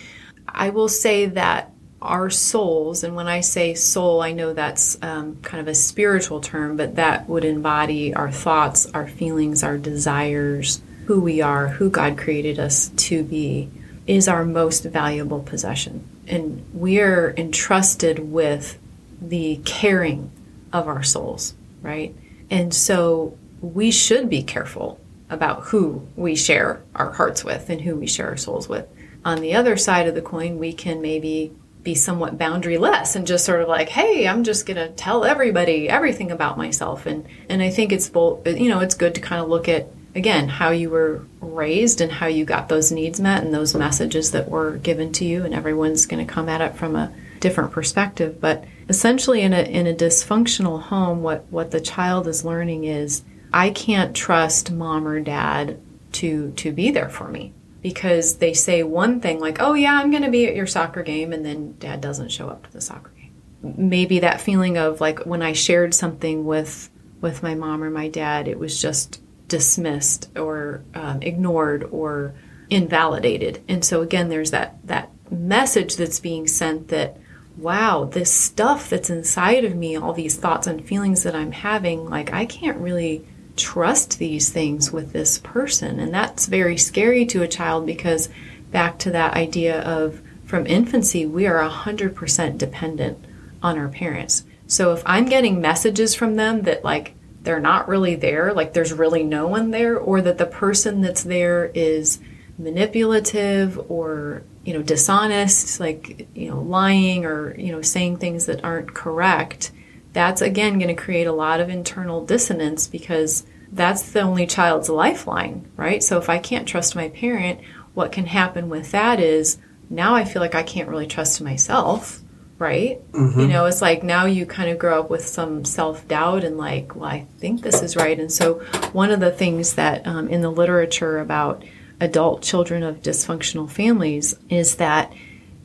I 0.47 0.70
will 0.70 0.88
say 0.88 1.26
that 1.26 1.73
our 2.00 2.29
souls, 2.29 3.02
and 3.02 3.17
when 3.17 3.29
I 3.29 3.40
say 3.40 3.75
soul, 3.75 4.20
I 4.20 4.32
know 4.32 4.52
that's 4.52 4.99
um, 5.02 5.40
kind 5.40 5.61
of 5.61 5.69
a 5.69 5.75
spiritual 5.75 6.40
term, 6.40 6.76
but 6.76 6.97
that 6.97 7.29
would 7.29 7.44
embody 7.44 8.14
our 8.14 8.31
thoughts, 8.31 8.87
our 8.93 9.08
feelings, 9.08 9.62
our 9.62 9.79
desires, 9.79 10.82
who 11.06 11.20
we 11.20 11.40
are, 11.40 11.69
who 11.69 11.88
God 11.88 12.19
created 12.19 12.58
us 12.58 12.88
to 12.88 13.23
be 13.25 13.70
is 14.06 14.28
our 14.28 14.44
most 14.44 14.84
valuable 14.84 15.40
possession. 15.40 16.06
And 16.26 16.64
we're 16.72 17.34
entrusted 17.36 18.18
with 18.18 18.78
the 19.20 19.60
caring 19.64 20.30
of 20.72 20.88
our 20.88 21.02
souls, 21.02 21.54
right? 21.82 22.14
And 22.50 22.74
so 22.74 23.36
we 23.60 23.90
should 23.90 24.28
be 24.28 24.42
careful 24.42 25.00
about 25.30 25.64
who 25.64 26.06
we 26.16 26.36
share 26.36 26.82
our 26.94 27.12
hearts 27.12 27.44
with 27.44 27.70
and 27.70 27.80
who 27.80 27.96
we 27.96 28.06
share 28.06 28.28
our 28.28 28.36
souls 28.36 28.68
with. 28.68 28.86
On 29.24 29.40
the 29.40 29.54
other 29.54 29.76
side 29.76 30.06
of 30.06 30.14
the 30.14 30.22
coin, 30.22 30.58
we 30.58 30.72
can 30.72 31.00
maybe 31.00 31.52
be 31.82 31.94
somewhat 31.94 32.38
boundaryless 32.38 33.14
and 33.14 33.26
just 33.26 33.44
sort 33.44 33.60
of 33.60 33.68
like, 33.68 33.88
hey, 33.90 34.26
I'm 34.26 34.42
just 34.42 34.66
going 34.66 34.76
to 34.76 34.88
tell 34.94 35.24
everybody 35.24 35.88
everything 35.88 36.30
about 36.30 36.58
myself. 36.58 37.06
And 37.06 37.26
and 37.48 37.62
I 37.62 37.70
think 37.70 37.92
it's 37.92 38.08
both, 38.08 38.46
you 38.46 38.68
know, 38.68 38.80
it's 38.80 38.94
good 38.94 39.14
to 39.14 39.20
kind 39.20 39.42
of 39.42 39.48
look 39.48 39.68
at 39.68 39.88
again 40.14 40.49
how 40.49 40.70
you 40.70 40.90
were 40.90 41.25
raised 41.40 42.00
and 42.00 42.12
how 42.12 42.26
you 42.26 42.44
got 42.44 42.69
those 42.69 42.93
needs 42.93 43.20
met 43.20 43.43
and 43.43 43.52
those 43.52 43.75
messages 43.75 44.31
that 44.31 44.49
were 44.49 44.76
given 44.78 45.12
to 45.12 45.25
you 45.25 45.44
and 45.44 45.55
everyone's 45.55 46.06
going 46.06 46.25
to 46.25 46.32
come 46.32 46.49
at 46.49 46.61
it 46.61 46.76
from 46.76 46.94
a 46.94 47.12
different 47.40 47.72
perspective. 47.72 48.40
But 48.40 48.64
essentially 48.88 49.43
in 49.43 49.52
a 49.52 49.62
in 49.62 49.87
a 49.87 49.94
dysfunctional 49.94 50.82
home 50.82 51.22
what 51.22 51.44
what 51.50 51.70
the 51.70 51.81
child 51.81 52.28
is 52.28 52.44
learning 52.44 52.84
is 52.84 53.22
I 53.52 53.70
can't 53.70 54.14
trust 54.14 54.70
mom 54.70 55.06
or 55.06 55.20
dad 55.20 55.78
to 56.12 56.52
to 56.52 56.72
be 56.72 56.90
there 56.90 57.08
for 57.08 57.28
me. 57.28 57.52
Because 57.82 58.38
they 58.38 58.55
say 58.55 58.82
one 58.82 59.20
thing 59.20 59.40
like 59.40 59.61
oh 59.61 59.75
yeah 59.75 59.99
I'm 59.99 60.11
going 60.11 60.22
to 60.22 60.31
be 60.31 60.46
at 60.46 60.56
your 60.56 60.66
soccer 60.66 61.02
game 61.02 61.32
and 61.32 61.44
then 61.44 61.76
dad 61.78 62.00
doesn't 62.00 62.31
show 62.32 62.49
up 62.49 62.66
to 62.66 62.72
the 62.72 62.81
soccer 62.81 63.11
game. 63.11 63.32
Maybe 63.62 64.20
that 64.20 64.40
feeling 64.40 64.78
of 64.78 65.00
like 65.00 65.26
when 65.26 65.43
I 65.43 65.52
shared 65.52 65.93
something 65.93 66.44
with 66.44 66.88
with 67.20 67.43
my 67.43 67.55
mom 67.55 67.82
or 67.82 67.90
my 67.90 68.08
dad 68.08 68.49
it 68.49 68.58
was 68.58 68.81
just 68.81 69.20
dismissed 69.54 70.36
or 70.36 70.82
um, 70.94 71.22
ignored 71.22 71.84
or 71.92 72.34
invalidated. 72.70 73.62
And 73.68 73.84
so 73.84 74.02
again, 74.02 74.28
there's 74.28 74.50
that 74.50 74.84
that 74.84 75.10
message 75.30 75.94
that's 75.94 76.18
being 76.18 76.48
sent 76.48 76.88
that 76.88 77.18
wow, 77.56 78.02
this 78.02 78.32
stuff 78.32 78.90
that's 78.90 79.10
inside 79.10 79.64
of 79.64 79.76
me, 79.76 79.94
all 79.94 80.12
these 80.12 80.36
thoughts 80.36 80.66
and 80.66 80.84
feelings 80.84 81.22
that 81.22 81.36
I'm 81.36 81.52
having, 81.52 82.10
like 82.10 82.32
I 82.32 82.46
can't 82.46 82.78
really 82.78 83.24
trust 83.54 84.18
these 84.18 84.50
things 84.50 84.90
with 84.90 85.12
this 85.12 85.38
person. 85.38 86.00
And 86.00 86.12
that's 86.12 86.46
very 86.46 86.76
scary 86.76 87.25
to 87.26 87.42
a 87.42 87.49
child 87.49 87.87
because 87.87 88.28
back 88.73 88.99
to 88.99 89.12
that 89.12 89.34
idea 89.34 89.82
of 89.82 90.20
from 90.44 90.66
infancy, 90.66 91.26
we 91.26 91.46
are 91.46 91.62
100% 91.62 92.58
dependent 92.58 93.25
on 93.62 93.78
our 93.78 93.88
parents. 93.88 94.44
So 94.66 94.92
if 94.92 95.04
I'm 95.06 95.26
getting 95.26 95.61
messages 95.61 96.12
from 96.16 96.34
them 96.34 96.62
that 96.62 96.82
like 96.82 97.13
they're 97.44 97.60
not 97.60 97.88
really 97.88 98.16
there, 98.16 98.52
like 98.52 98.72
there's 98.72 98.92
really 98.92 99.22
no 99.22 99.46
one 99.46 99.70
there, 99.70 99.96
or 99.98 100.20
that 100.22 100.38
the 100.38 100.46
person 100.46 101.00
that's 101.00 101.22
there 101.22 101.70
is 101.74 102.18
manipulative 102.58 103.78
or 103.90 104.42
you 104.64 104.72
know 104.72 104.82
dishonest 104.82 105.80
like 105.80 106.28
you 106.34 106.48
know 106.48 106.60
lying 106.60 107.24
or 107.24 107.58
you 107.58 107.72
know 107.72 107.82
saying 107.82 108.16
things 108.16 108.46
that 108.46 108.62
aren't 108.62 108.94
correct 108.94 109.72
that's 110.12 110.40
again 110.40 110.78
going 110.78 110.94
to 110.94 111.02
create 111.02 111.26
a 111.26 111.32
lot 111.32 111.60
of 111.60 111.68
internal 111.68 112.24
dissonance 112.24 112.86
because 112.86 113.44
that's 113.72 114.12
the 114.12 114.20
only 114.20 114.46
child's 114.46 114.88
lifeline 114.88 115.68
right? 115.76 116.02
So 116.02 116.18
if 116.18 116.28
i 116.28 116.38
can't 116.38 116.68
trust 116.68 116.94
my 116.94 117.08
parent 117.08 117.60
what 117.92 118.12
can 118.12 118.26
happen 118.26 118.68
with 118.68 118.92
that 118.92 119.18
is 119.18 119.58
now 119.90 120.14
i 120.14 120.24
feel 120.24 120.40
like 120.40 120.54
i 120.54 120.62
can't 120.62 120.88
really 120.88 121.08
trust 121.08 121.40
myself 121.40 122.20
right? 122.64 123.12
Mm-hmm. 123.12 123.40
You 123.40 123.47
know, 123.49 123.66
it's 123.66 123.83
like 123.83 124.02
now 124.02 124.25
you 124.25 124.47
kind 124.47 124.71
of 124.71 124.78
grow 124.78 125.00
up 125.00 125.11
with 125.11 125.26
some 125.26 125.66
self 125.66 126.09
doubt 126.09 126.44
and 126.44 126.56
like, 126.56 126.97
well, 126.97 127.11
I 127.11 127.26
think 127.38 127.61
this 127.61 127.83
is 127.83 127.94
right. 127.94 128.18
And 128.18 128.33
so, 128.33 128.61
one 128.92 129.11
of 129.11 129.21
the 129.21 129.30
things 129.30 129.75
that 129.75 130.06
um, 130.06 130.28
in 130.28 130.40
the 130.40 130.50
literature 130.50 131.18
about 131.18 131.62
adult 132.00 132.42
children 132.42 132.83
of 132.83 133.02
dysfunctional 133.02 133.71
families 133.71 134.35
is 134.49 134.76
that 134.76 135.12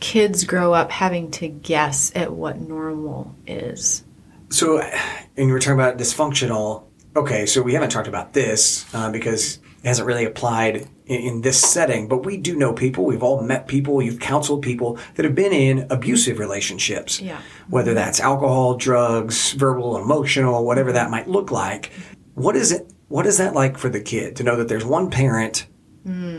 kids 0.01 0.43
grow 0.43 0.73
up 0.73 0.91
having 0.91 1.31
to 1.31 1.47
guess 1.47 2.11
at 2.15 2.33
what 2.33 2.59
normal 2.59 3.33
is. 3.47 4.03
So, 4.49 4.81
and 4.81 5.47
you 5.47 5.53
were 5.53 5.59
talking 5.59 5.79
about 5.79 5.97
dysfunctional. 5.97 6.83
Okay, 7.15 7.45
so 7.45 7.61
we 7.61 7.73
haven't 7.73 7.91
talked 7.91 8.09
about 8.09 8.33
this 8.33 8.85
uh, 8.93 9.09
because 9.09 9.57
it 9.83 9.87
hasn't 9.87 10.05
really 10.05 10.25
applied 10.25 10.85
in, 11.09 11.21
in, 11.21 11.41
this 11.41 11.59
setting, 11.59 12.07
but 12.07 12.23
we 12.23 12.37
do 12.37 12.55
know 12.55 12.71
people. 12.71 13.03
We've 13.03 13.23
all 13.23 13.41
met 13.41 13.67
people. 13.67 14.01
You've 14.01 14.19
counseled 14.19 14.61
people 14.61 14.97
that 15.15 15.25
have 15.25 15.35
been 15.35 15.51
in 15.51 15.87
abusive 15.89 16.39
relationships. 16.39 17.19
Yeah. 17.19 17.41
Whether 17.67 17.93
that's 17.93 18.19
alcohol, 18.19 18.75
drugs, 18.75 19.53
verbal, 19.53 19.97
emotional, 19.97 20.65
whatever 20.65 20.91
that 20.93 21.09
might 21.09 21.27
look 21.27 21.51
like. 21.51 21.91
What 22.35 22.55
is 22.55 22.71
it? 22.71 22.93
What 23.07 23.25
is 23.25 23.39
that 23.39 23.55
like 23.55 23.77
for 23.77 23.89
the 23.89 23.99
kid 23.99 24.35
to 24.35 24.43
know 24.43 24.55
that 24.55 24.67
there's 24.67 24.85
one 24.85 25.09
parent 25.09 25.65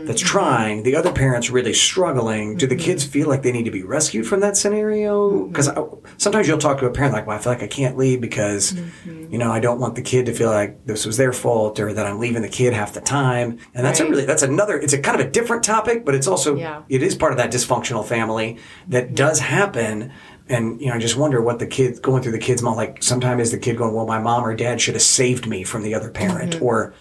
that's 0.05 0.21
trying, 0.21 0.83
the 0.83 0.95
other 0.95 1.11
parent's 1.11 1.49
really 1.49 1.73
struggling. 1.73 2.57
Do 2.57 2.67
the 2.67 2.75
mm-hmm. 2.75 2.83
kids 2.83 3.03
feel 3.03 3.27
like 3.27 3.43
they 3.43 3.51
need 3.51 3.65
to 3.65 3.71
be 3.71 3.83
rescued 3.83 4.27
from 4.27 4.39
that 4.41 4.57
scenario? 4.57 5.31
Mm-hmm. 5.31 5.47
Because 5.49 5.69
uh, 5.69 5.85
sometimes 6.17 6.47
you'll 6.47 6.57
talk 6.57 6.79
to 6.79 6.85
a 6.85 6.91
parent 6.91 7.13
like, 7.13 7.27
"Well, 7.27 7.37
I 7.37 7.41
feel 7.41 7.53
like 7.53 7.63
I 7.63 7.67
can't 7.67 7.97
leave 7.97 8.19
because, 8.21 8.73
mm-hmm. 8.73 9.31
you 9.31 9.37
know, 9.37 9.51
I 9.51 9.59
don't 9.59 9.79
want 9.79 9.95
the 9.95 10.01
kid 10.01 10.25
to 10.25 10.33
feel 10.33 10.49
like 10.49 10.85
this 10.85 11.05
was 11.05 11.17
their 11.17 11.33
fault 11.33 11.79
or 11.79 11.93
that 11.93 12.05
I'm 12.05 12.19
leaving 12.19 12.41
the 12.41 12.49
kid 12.49 12.73
half 12.73 12.93
the 12.93 13.01
time." 13.01 13.59
And 13.73 13.85
that's 13.85 13.99
a 13.99 14.09
really 14.09 14.25
that's 14.25 14.43
another. 14.43 14.77
It's 14.77 14.93
a 14.93 14.99
kind 14.99 15.19
of 15.19 15.25
a 15.25 15.29
different 15.29 15.63
topic, 15.63 16.05
but 16.05 16.15
it's 16.15 16.27
also 16.27 16.55
Yeah. 16.55 16.81
it 16.89 17.01
is 17.03 17.15
part 17.15 17.31
of 17.31 17.37
that 17.37 17.51
dysfunctional 17.51 18.05
family 18.05 18.57
that 18.89 19.15
does 19.15 19.39
happen. 19.39 20.11
And 20.49 20.81
you 20.81 20.87
know, 20.87 20.95
I 20.95 20.99
just 20.99 21.15
wonder 21.15 21.41
what 21.41 21.59
the 21.59 21.67
kids 21.67 21.99
going 21.99 22.23
through 22.23 22.33
the 22.33 22.39
kid's 22.39 22.61
mind. 22.61 22.75
Like, 22.75 23.01
sometimes 23.01 23.41
is 23.41 23.51
the 23.51 23.57
kid 23.57 23.77
going, 23.77 23.93
"Well, 23.93 24.05
my 24.05 24.19
mom 24.19 24.43
or 24.43 24.53
dad 24.55 24.81
should 24.81 24.95
have 24.95 25.01
saved 25.01 25.47
me 25.47 25.63
from 25.63 25.83
the 25.83 25.95
other 25.95 26.09
parent," 26.09 26.55
Mm-hmm. 26.55 26.65
or 26.65 26.93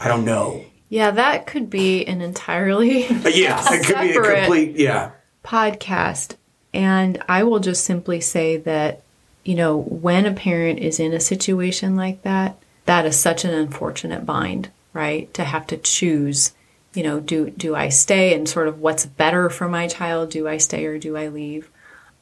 I 0.00 0.08
don't 0.08 0.24
know. 0.24 0.64
Yeah, 0.88 1.10
that 1.12 1.46
could 1.46 1.70
be 1.70 2.04
an 2.06 2.20
entirely 2.20 3.06
yeah, 3.34 3.62
it 3.72 3.86
could 3.86 4.00
be 4.00 4.10
a 4.10 4.22
complete 4.22 4.76
yeah. 4.76 5.12
podcast. 5.44 6.36
And 6.72 7.22
I 7.28 7.44
will 7.44 7.60
just 7.60 7.84
simply 7.84 8.20
say 8.20 8.56
that, 8.58 9.02
you 9.44 9.54
know, 9.54 9.78
when 9.78 10.26
a 10.26 10.32
parent 10.32 10.80
is 10.80 10.98
in 11.00 11.12
a 11.12 11.20
situation 11.20 11.96
like 11.96 12.22
that, 12.22 12.58
that 12.86 13.06
is 13.06 13.16
such 13.16 13.44
an 13.44 13.54
unfortunate 13.54 14.26
bind, 14.26 14.70
right? 14.92 15.32
To 15.34 15.44
have 15.44 15.66
to 15.68 15.76
choose, 15.76 16.52
you 16.94 17.02
know, 17.02 17.20
do 17.20 17.50
do 17.50 17.74
I 17.74 17.88
stay 17.88 18.34
and 18.34 18.48
sort 18.48 18.68
of 18.68 18.80
what's 18.80 19.06
better 19.06 19.48
for 19.48 19.68
my 19.68 19.86
child? 19.86 20.30
Do 20.30 20.48
I 20.48 20.58
stay 20.58 20.84
or 20.84 20.98
do 20.98 21.16
I 21.16 21.28
leave? 21.28 21.70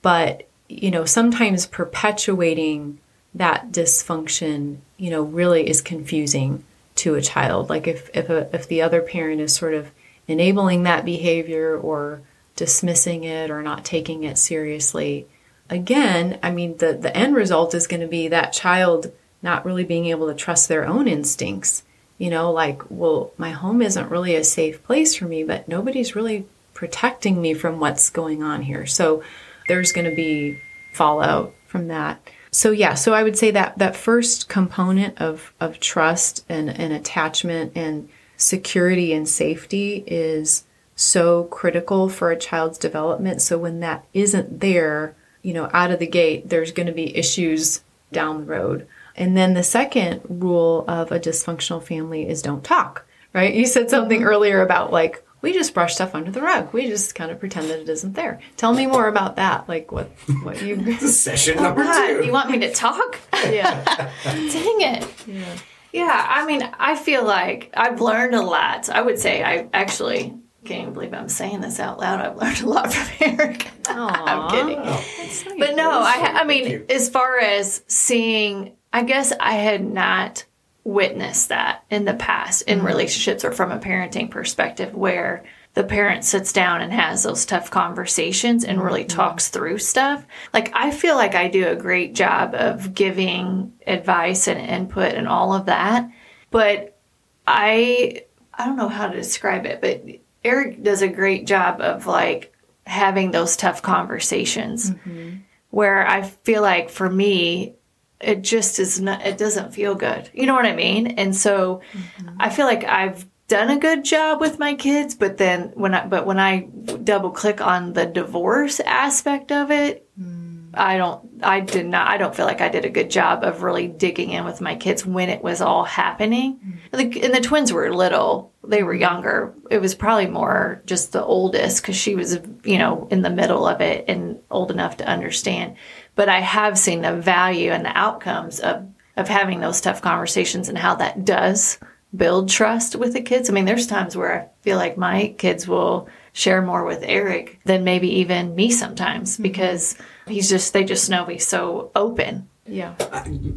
But, 0.02 0.49
you 0.69 0.90
know, 0.90 1.04
sometimes 1.04 1.66
perpetuating 1.66 2.99
that 3.35 3.73
dysfunction, 3.73 4.78
you 4.97 5.11
know, 5.11 5.23
really 5.23 5.69
is 5.69 5.81
confusing 5.81 6.64
to 6.96 7.14
a 7.14 7.22
child. 7.22 7.68
Like 7.68 7.87
if 7.87 8.11
if 8.14 8.28
a, 8.28 8.54
if 8.54 8.68
the 8.68 8.82
other 8.82 9.00
parent 9.00 9.40
is 9.40 9.54
sort 9.54 9.75
of 9.75 9.90
enabling 10.28 10.82
that 10.82 11.04
behavior 11.04 11.76
or 11.76 12.22
dismissing 12.56 13.25
it 13.25 13.50
or 13.50 13.62
not 13.62 13.84
taking 13.84 14.25
it 14.25 14.38
seriously, 14.38 15.26
again, 15.70 16.38
I 16.42 16.50
mean 16.50 16.76
the 16.78 16.92
the 16.92 17.16
end 17.16 17.34
result 17.34 17.75
is 17.75 17.87
going 17.87 18.02
to 18.02 18.08
be 18.08 18.28
that 18.28 18.52
child 18.52 19.12
not 19.42 19.64
really 19.64 19.84
being 19.84 20.06
able 20.06 20.28
to 20.28 20.34
trust 20.34 20.68
their 20.68 20.87
own 20.87 21.08
instincts. 21.08 21.82
You 22.18 22.30
know, 22.30 22.52
like, 22.52 22.82
well, 22.88 23.32
my 23.37 23.50
home 23.50 23.82
isn't 23.82 24.11
really 24.11 24.37
a 24.37 24.44
safe 24.44 24.82
place 24.84 25.16
for 25.16 25.25
me, 25.25 25.42
but 25.42 25.66
nobody's 25.66 26.14
really 26.14 26.46
protecting 26.72 27.40
me 27.40 27.52
from 27.54 27.80
what's 27.80 28.11
going 28.11 28.42
on 28.42 28.62
here. 28.62 28.87
So 28.87 29.25
there's 29.66 29.92
going 29.92 30.08
to 30.08 30.14
be 30.14 30.61
fallout 30.92 31.52
from 31.66 31.88
that. 31.88 32.20
So 32.52 32.71
yeah, 32.71 32.94
so 32.94 33.14
I 33.14 33.23
would 33.23 33.37
say 33.37 33.50
that 33.50 33.78
that 33.78 33.97
first 33.97 34.49
component 34.49 35.21
of 35.21 35.52
of 35.59 35.80
trust 35.80 36.44
and, 36.49 36.68
and 36.68 36.92
attachment 36.92 37.73
and 37.75 38.09
security 38.37 39.12
and 39.12 39.26
safety 39.28 40.04
is 40.06 40.64
so 40.94 41.44
critical 41.44 42.11
for 42.11 42.30
a 42.30 42.37
child's 42.37 42.78
development. 42.78 43.40
So 43.40 43.56
when 43.59 43.80
that 43.80 44.04
isn't 44.12 44.61
there, 44.61 45.14
you 45.40 45.54
know, 45.54 45.71
out 45.73 45.90
of 45.90 45.99
the 45.99 46.06
gate, 46.06 46.50
there's 46.50 46.73
going 46.73 46.87
to 46.87 46.92
be 46.92 47.16
issues 47.16 47.82
down 48.12 48.40
the 48.40 48.47
road. 48.47 48.87
And 49.16 49.37
then 49.37 49.54
the 49.54 49.62
second 49.62 50.21
rule 50.28 50.85
of 50.87 51.11
a 51.11 51.21
dysfunctional 51.21 51.82
family 51.82 52.28
is 52.28 52.42
don't 52.42 52.64
talk, 52.64 53.06
right? 53.32 53.54
You 53.54 53.66
said 53.66 53.90
something 53.90 54.21
mm-hmm. 54.21 54.28
earlier 54.28 54.62
about 54.62 54.92
like, 54.92 55.25
we 55.42 55.52
just 55.52 55.75
brush 55.75 55.96
stuff 55.96 56.14
under 56.14 56.30
the 56.30 56.40
rug. 56.40 56.72
We 56.72 56.87
just 56.87 57.14
kind 57.14 57.30
of 57.30 57.38
pretend 57.38 57.68
that 57.68 57.80
it 57.80 57.88
isn't 57.88 58.14
there. 58.14 58.40
Tell 58.56 58.72
me 58.72 58.87
more 58.87 59.08
about 59.08 59.37
that. 59.37 59.68
Like 59.68 59.92
what, 59.92 60.11
what 60.42 60.62
you, 60.62 60.94
Session 60.99 61.56
number 61.62 61.82
God, 61.82 62.06
two. 62.06 62.25
you 62.25 62.32
want 62.32 62.50
me 62.50 62.61
to 62.61 62.72
talk? 62.72 63.20
yeah. 63.34 64.11
Dang 64.25 64.80
it. 64.80 65.06
Yeah. 65.26 65.56
Yeah, 65.92 66.26
I 66.26 66.46
mean, 66.46 66.62
I 66.78 66.96
feel 66.96 67.22
like 67.22 67.70
I've 67.75 68.00
learned 68.00 68.34
a 68.34 68.40
lot. 68.40 68.88
I 68.88 69.02
would 69.02 69.18
say 69.18 69.42
I 69.42 69.68
actually 69.75 70.32
can't 70.64 70.82
even 70.82 70.94
believe 70.94 71.12
I'm 71.12 71.28
saying 71.28 71.61
this 71.61 71.78
out 71.78 71.99
loud. 71.99 72.18
I've 72.18 72.37
learned 72.37 72.62
a 72.62 72.68
lot 72.68 72.90
from 72.94 73.04
Aric. 73.18 73.66
I'm 73.88 74.50
kidding. 74.50 74.78
Oh. 74.82 75.56
But 75.58 75.76
no, 75.76 75.90
I, 75.90 76.40
I 76.40 76.44
mean, 76.44 76.87
as 76.88 77.11
far 77.11 77.38
as 77.38 77.82
seeing, 77.88 78.72
I 78.90 79.02
guess 79.02 79.34
I 79.38 79.52
had 79.52 79.84
not 79.84 80.46
witnessed 80.85 81.49
that 81.51 81.85
in 81.91 82.05
the 82.05 82.15
past 82.15 82.62
in 82.62 82.79
mm-hmm. 82.79 82.87
relationships 82.89 83.45
or 83.45 83.53
from 83.53 83.71
a 83.71 83.79
parenting 83.79 84.31
perspective 84.31 84.95
where 84.95 85.45
the 85.75 85.85
parent 85.85 86.25
sits 86.25 86.53
down 86.53 86.83
and 86.83 86.93
has 86.93 87.23
those 87.23 87.47
tough 87.47 87.71
conversations 87.71 88.65
and 88.65 88.83
really 88.83 89.05
mm-hmm. 89.05 89.17
talks 89.17 89.49
through 89.49 89.79
stuff. 89.79 90.25
Like, 90.53 90.71
I 90.75 90.91
feel 90.91 91.17
like 91.17 91.35
I 91.35 91.49
do 91.49 91.69
a 91.69 91.77
great 91.77 92.15
job 92.15 92.55
of 92.55 92.95
giving 92.95 93.73
advice 93.87 94.49
and 94.49 94.61
input 94.61 95.15
and 95.15 95.27
all 95.27 95.55
of 95.55 95.67
that. 95.67 96.11
But 96.51 96.99
I, 97.47 98.25
I 98.53 98.67
don't 98.67 98.77
know 98.77 98.89
how 98.89 99.09
to 99.09 99.17
describe 99.17 99.65
it, 99.65 99.81
but 99.81 100.05
Aric 100.45 100.83
does 100.83 101.01
a 101.01 101.09
great 101.09 101.47
job 101.47 101.81
of 101.81 102.07
like 102.07 102.53
having 102.85 103.31
those 103.31 103.57
tough 103.57 103.81
conversations 103.81 104.91
mm-hmm. 104.91 105.37
where 105.71 106.07
I 106.07 106.23
feel 106.23 106.61
like 106.61 106.91
for 106.91 107.09
me, 107.09 107.77
it 108.23 108.43
just 108.43 108.79
is 108.79 109.00
not, 109.00 109.26
it 109.26 109.38
doesn't 109.38 109.75
feel 109.75 109.95
good. 109.95 110.31
You 110.33 110.47
know 110.47 110.55
what 110.55 110.67
I 110.67 110.75
mean? 110.75 111.07
And 111.19 111.35
so 111.35 111.83
mm-hmm. 111.93 112.37
I 112.38 112.50
feel 112.50 112.67
like 112.67 112.85
I've 112.85 113.26
done 113.49 113.71
a 113.71 113.79
good 113.79 114.05
job 114.05 114.41
with 114.41 114.59
my 114.59 114.75
kids, 114.75 115.14
but 115.14 115.37
then 115.37 115.73
when 115.75 115.95
I, 115.95 116.07
but 116.07 116.25
when 116.25 116.38
I 116.38 116.61
double 117.05 117.31
click 117.31 117.61
on 117.61 117.93
the 117.93 118.07
divorce 118.07 118.81
aspect 118.81 119.52
of 119.52 119.71
it, 119.71 120.09
mm. 120.19 120.71
I 120.75 120.97
don't, 120.97 121.43
I 121.43 121.61
did 121.61 121.85
not, 121.85 122.09
I 122.09 122.17
don't 122.17 122.35
feel 122.35 122.47
like 122.47 122.62
I 122.62 122.71
did 122.71 122.87
a 122.87 122.91
good 122.91 123.11
job 123.11 123.45
of 123.45 123.62
really 123.62 123.88
digging 123.88 124.31
in 124.31 124.47
with 124.47 124.62
my 124.62 124.75
kids 124.75 125.05
when 125.05 125.29
it 125.29 125.43
was 125.43 125.61
all 125.61 125.85
happening. 125.85 126.61
Mm. 126.64 126.79
And 126.93 127.12
the, 127.12 127.23
and 127.25 127.35
the 127.35 127.43
twins 127.43 127.75
were 127.75 127.95
little, 127.95 128.55
they 128.67 128.83
were 128.83 128.95
mm-hmm. 128.95 129.02
younger. 129.02 129.55
It 129.71 129.83
was 129.83 129.95
probably 129.95 130.29
more 130.29 130.81
just 130.87 131.12
the 131.12 131.23
oldest 131.23 131.83
because 131.83 131.97
she 131.97 132.14
was, 132.14 132.38
you 132.64 132.79
know, 132.79 133.07
in 133.11 133.21
the 133.21 133.29
middle 133.29 133.67
of 133.67 133.83
it 133.83 134.07
and 134.09 134.38
old 134.50 134.71
enough 134.71 134.97
to 134.99 135.07
understand. 135.07 135.76
But 136.14 136.28
I 136.28 136.40
have 136.40 136.78
seen 136.78 137.02
the 137.02 137.14
value 137.14 137.71
and 137.71 137.85
the 137.85 137.97
outcomes 137.97 138.61
of, 138.61 138.87
of 139.16 139.28
having 139.28 139.61
those 139.61 139.81
tough 139.81 140.02
conversations 140.02 140.69
and 140.69 140.76
how 140.76 140.95
that 140.97 141.25
does 141.25 141.78
build 142.14 142.50
trust 142.50 142.97
with 142.97 143.14
the 143.14 143.23
kids. 143.23 143.49
I 143.49 143.52
mean, 143.52 143.64
there's 143.64 143.87
times 143.87 144.16
where 144.16 144.42
I 144.42 144.49
feel 144.62 144.76
like 144.76 144.99
my 144.99 145.35
kids 145.38 145.66
will 145.66 146.09
share 146.35 146.61
more 146.62 146.85
with 146.85 147.02
Aric 147.02 147.59
than 147.64 147.85
maybe 147.85 148.09
even 148.21 148.54
me 148.54 148.71
sometimes 148.71 149.38
because 149.38 149.97
he's 150.26 150.49
just, 150.49 150.73
they 150.73 150.85
just 150.85 151.09
know 151.09 151.25
he's 151.25 151.47
so 151.47 151.90
open. 151.95 152.49
Yeah. 152.66 152.95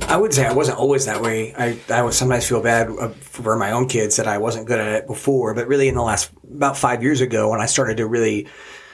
I 0.07 0.17
would 0.17 0.33
say 0.33 0.45
I 0.45 0.53
wasn't 0.53 0.79
always 0.79 1.05
that 1.05 1.21
way. 1.21 1.53
I, 1.55 1.77
I 1.89 2.01
would 2.01 2.13
sometimes 2.13 2.47
feel 2.47 2.62
bad 2.62 2.89
uh, 2.89 3.09
for 3.09 3.55
my 3.55 3.71
own 3.71 3.88
kids 3.88 4.15
that 4.15 4.27
I 4.27 4.39
wasn't 4.39 4.67
good 4.67 4.79
at 4.79 4.93
it 4.93 5.07
before. 5.07 5.53
But 5.53 5.67
really, 5.67 5.88
in 5.88 5.95
the 5.95 6.01
last 6.01 6.31
about 6.51 6.75
five 6.75 7.03
years 7.03 7.21
ago, 7.21 7.50
when 7.51 7.62
I 7.62 7.67
started 7.67 7.97
to 7.97 8.07
really 8.07 8.47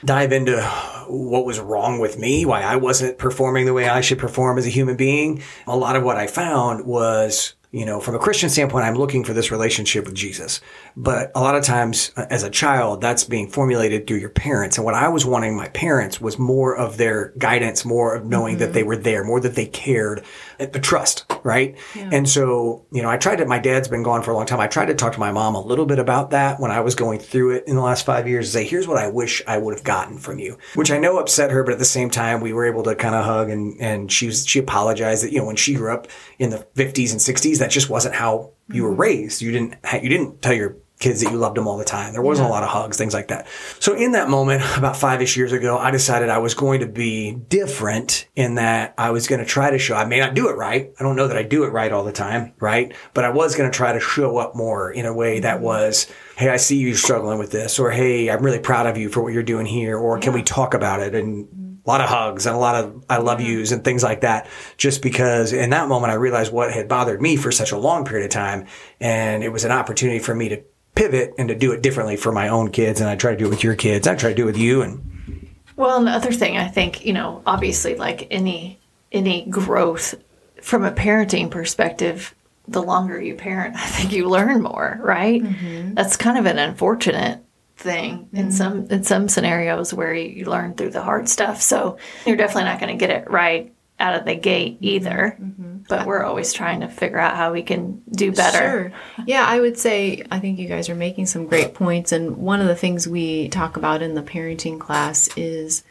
dive 0.04 0.32
into 0.32 0.60
what 1.08 1.44
was 1.44 1.60
wrong 1.60 1.98
with 1.98 2.18
me, 2.18 2.44
why 2.44 2.62
I 2.62 2.76
wasn't 2.76 3.18
performing 3.18 3.66
the 3.66 3.74
way 3.74 3.88
I 3.88 4.00
should 4.00 4.18
perform 4.18 4.58
as 4.58 4.66
a 4.66 4.70
human 4.70 4.96
being, 4.96 5.42
a 5.66 5.76
lot 5.76 5.96
of 5.96 6.02
what 6.02 6.16
I 6.16 6.26
found 6.26 6.84
was 6.84 7.54
you 7.72 7.86
know, 7.86 8.00
from 8.00 8.14
a 8.14 8.18
Christian 8.18 8.50
standpoint, 8.50 8.84
I'm 8.84 8.96
looking 8.96 9.24
for 9.24 9.32
this 9.32 9.50
relationship 9.50 10.04
with 10.04 10.14
Jesus. 10.14 10.60
But 10.96 11.32
a 11.34 11.40
lot 11.40 11.54
of 11.54 11.64
times 11.64 12.12
uh, 12.16 12.26
as 12.30 12.42
a 12.42 12.50
child, 12.50 13.00
that's 13.00 13.24
being 13.24 13.48
formulated 13.48 14.06
through 14.06 14.18
your 14.18 14.30
parents. 14.30 14.76
And 14.76 14.84
what 14.84 14.94
I 14.94 15.08
was 15.08 15.24
wanting 15.24 15.56
my 15.56 15.68
parents 15.68 16.20
was 16.20 16.38
more 16.38 16.76
of 16.76 16.96
their 16.96 17.32
guidance, 17.38 17.84
more 17.84 18.14
of 18.14 18.26
knowing 18.26 18.58
that 18.58 18.72
they 18.72 18.82
were 18.82 18.96
there, 18.96 19.24
more 19.24 19.40
that 19.40 19.54
they 19.54 19.66
cared, 19.66 20.24
uh, 20.60 20.66
the 20.66 20.80
trust, 20.80 21.24
right? 21.42 21.76
And 22.12 22.28
so, 22.28 22.86
you 22.92 23.02
know, 23.02 23.08
I 23.08 23.16
tried 23.16 23.36
to, 23.36 23.46
my 23.46 23.58
dad's 23.58 23.88
been 23.88 24.02
gone 24.02 24.22
for 24.22 24.30
a 24.30 24.34
long 24.34 24.46
time. 24.46 24.60
I 24.60 24.66
tried 24.66 24.86
to 24.86 24.94
talk 24.94 25.14
to 25.14 25.20
my 25.20 25.32
mom 25.32 25.54
a 25.54 25.60
little 25.60 25.86
bit 25.86 25.98
about 25.98 26.30
that 26.30 26.60
when 26.60 26.70
I 26.70 26.80
was 26.80 26.94
going 26.94 27.18
through 27.18 27.56
it 27.56 27.64
in 27.66 27.76
the 27.76 27.82
last 27.82 28.04
five 28.04 28.28
years 28.28 28.52
say, 28.52 28.64
here's 28.64 28.86
what 28.86 28.98
I 28.98 29.08
wish 29.08 29.42
I 29.46 29.58
would 29.58 29.74
have 29.74 29.84
gotten 29.84 30.18
from 30.18 30.38
you, 30.38 30.58
which 30.74 30.90
I 30.90 30.98
know 30.98 31.18
upset 31.18 31.50
her, 31.50 31.64
but 31.64 31.72
at 31.72 31.78
the 31.78 31.84
same 31.84 32.10
time, 32.10 32.40
we 32.40 32.52
were 32.52 32.66
able 32.66 32.82
to 32.84 32.94
kind 32.94 33.14
of 33.14 33.24
hug 33.24 33.50
and, 33.50 33.80
and 33.80 34.12
she 34.12 34.26
was, 34.26 34.46
she 34.46 34.58
apologized 34.58 35.24
that, 35.24 35.32
you 35.32 35.38
know, 35.38 35.46
when 35.46 35.56
she 35.56 35.74
grew 35.74 35.92
up 35.92 36.08
in 36.38 36.50
the 36.50 36.66
50s 36.76 37.12
and 37.12 37.20
60s, 37.20 37.58
that 37.58 37.70
just 37.70 37.88
wasn't 37.88 38.14
how 38.14 38.51
you 38.68 38.84
were 38.84 38.90
mm-hmm. 38.90 39.00
raised. 39.00 39.42
You 39.42 39.52
didn't, 39.52 39.76
ha- 39.84 40.00
you 40.02 40.08
didn't 40.08 40.42
tell 40.42 40.52
your 40.52 40.76
kids 41.02 41.20
that 41.20 41.30
you 41.30 41.36
loved 41.36 41.56
them 41.56 41.66
all 41.66 41.76
the 41.76 41.84
time. 41.84 42.12
There 42.12 42.22
wasn't 42.22 42.48
a 42.48 42.50
lot 42.50 42.62
of 42.62 42.68
hugs, 42.68 42.96
things 42.96 43.12
like 43.12 43.28
that. 43.28 43.46
So 43.80 43.94
in 43.94 44.12
that 44.12 44.30
moment, 44.30 44.62
about 44.76 44.96
five 44.96 45.20
ish 45.20 45.36
years 45.36 45.52
ago, 45.52 45.76
I 45.76 45.90
decided 45.90 46.30
I 46.30 46.38
was 46.38 46.54
going 46.54 46.80
to 46.80 46.86
be 46.86 47.32
different 47.32 48.28
in 48.36 48.54
that 48.54 48.94
I 48.96 49.10
was 49.10 49.26
going 49.26 49.40
to 49.40 49.46
try 49.46 49.70
to 49.70 49.78
show, 49.78 49.96
I 49.96 50.04
may 50.04 50.20
not 50.20 50.34
do 50.34 50.48
it 50.48 50.56
right. 50.56 50.92
I 50.98 51.02
don't 51.02 51.16
know 51.16 51.28
that 51.28 51.36
I 51.36 51.42
do 51.42 51.64
it 51.64 51.68
right 51.68 51.92
all 51.92 52.04
the 52.04 52.12
time, 52.12 52.54
right? 52.60 52.94
But 53.12 53.24
I 53.24 53.30
was 53.30 53.56
going 53.56 53.70
to 53.70 53.76
try 53.76 53.92
to 53.92 54.00
show 54.00 54.38
up 54.38 54.54
more 54.54 54.90
in 54.90 55.04
a 55.04 55.12
way 55.12 55.40
that 55.40 55.56
mm-hmm. 55.56 55.64
was, 55.64 56.06
Hey, 56.36 56.48
I 56.48 56.56
see 56.56 56.78
you 56.78 56.94
struggling 56.94 57.38
with 57.38 57.50
this, 57.50 57.78
or 57.78 57.90
Hey, 57.90 58.30
I'm 58.30 58.42
really 58.42 58.60
proud 58.60 58.86
of 58.86 58.96
you 58.96 59.08
for 59.08 59.22
what 59.22 59.32
you're 59.32 59.42
doing 59.42 59.66
here, 59.66 59.98
or 59.98 60.18
can 60.18 60.32
we 60.32 60.42
talk 60.42 60.72
about 60.72 61.00
it? 61.00 61.14
And 61.14 61.71
a 61.84 61.90
lot 61.90 62.00
of 62.00 62.08
hugs 62.08 62.46
and 62.46 62.54
a 62.54 62.58
lot 62.58 62.76
of 62.76 63.04
I 63.08 63.18
love 63.18 63.40
yous 63.40 63.72
and 63.72 63.82
things 63.82 64.02
like 64.02 64.20
that. 64.20 64.48
Just 64.76 65.02
because 65.02 65.52
in 65.52 65.70
that 65.70 65.88
moment 65.88 66.12
I 66.12 66.14
realized 66.14 66.52
what 66.52 66.72
had 66.72 66.88
bothered 66.88 67.20
me 67.20 67.36
for 67.36 67.50
such 67.50 67.72
a 67.72 67.78
long 67.78 68.04
period 68.04 68.24
of 68.24 68.30
time. 68.30 68.66
And 69.00 69.42
it 69.42 69.50
was 69.50 69.64
an 69.64 69.72
opportunity 69.72 70.20
for 70.20 70.34
me 70.34 70.48
to 70.50 70.62
pivot 70.94 71.34
and 71.38 71.48
to 71.48 71.54
do 71.54 71.72
it 71.72 71.82
differently 71.82 72.16
for 72.16 72.32
my 72.32 72.48
own 72.48 72.70
kids. 72.70 73.00
And 73.00 73.08
I 73.08 73.16
try 73.16 73.32
to 73.32 73.36
do 73.36 73.46
it 73.46 73.50
with 73.50 73.64
your 73.64 73.74
kids. 73.74 74.06
I 74.06 74.14
try 74.14 74.30
to 74.30 74.36
do 74.36 74.44
it 74.44 74.46
with 74.46 74.58
you. 74.58 74.82
And 74.82 75.50
Well, 75.76 75.98
and 75.98 76.06
the 76.06 76.12
other 76.12 76.32
thing 76.32 76.56
I 76.56 76.68
think, 76.68 77.04
you 77.04 77.12
know, 77.12 77.42
obviously 77.46 77.96
like 77.96 78.28
any 78.30 78.78
any 79.10 79.44
growth 79.46 80.14
from 80.62 80.84
a 80.84 80.92
parenting 80.92 81.50
perspective, 81.50 82.34
the 82.68 82.82
longer 82.82 83.20
you 83.20 83.34
parent, 83.34 83.74
I 83.76 83.86
think 83.86 84.12
you 84.12 84.28
learn 84.28 84.62
more, 84.62 85.00
right? 85.02 85.42
Mm-hmm. 85.42 85.94
That's 85.94 86.16
kind 86.16 86.38
of 86.38 86.46
an 86.46 86.58
unfortunate 86.58 87.42
thing 87.82 88.18
mm-hmm. 88.18 88.36
in 88.36 88.52
some 88.52 88.86
in 88.88 89.02
some 89.02 89.28
scenarios 89.28 89.92
where 89.92 90.14
you 90.14 90.46
learn 90.46 90.74
through 90.74 90.90
the 90.90 91.02
hard 91.02 91.28
stuff. 91.28 91.60
So 91.60 91.98
you're 92.26 92.36
definitely 92.36 92.64
not 92.64 92.80
going 92.80 92.96
to 92.96 93.06
get 93.06 93.10
it 93.10 93.30
right 93.30 93.72
out 93.98 94.14
of 94.14 94.24
the 94.24 94.34
gate 94.34 94.78
either. 94.80 95.36
Mm-hmm. 95.40 95.72
But 95.88 96.06
we're 96.06 96.22
always 96.22 96.52
trying 96.52 96.80
to 96.80 96.88
figure 96.88 97.18
out 97.18 97.36
how 97.36 97.52
we 97.52 97.62
can 97.62 98.02
do 98.10 98.32
better. 98.32 98.90
Sure. 98.90 99.24
Yeah, 99.26 99.44
I 99.46 99.60
would 99.60 99.78
say 99.78 100.24
I 100.30 100.38
think 100.38 100.58
you 100.58 100.68
guys 100.68 100.88
are 100.88 100.94
making 100.94 101.26
some 101.26 101.46
great 101.46 101.74
points. 101.74 102.12
And 102.12 102.36
one 102.36 102.60
of 102.60 102.68
the 102.68 102.76
things 102.76 103.08
we 103.08 103.48
talk 103.48 103.76
about 103.76 104.02
in 104.02 104.14
the 104.14 104.22
parenting 104.22 104.78
class 104.78 105.28
is 105.36 105.82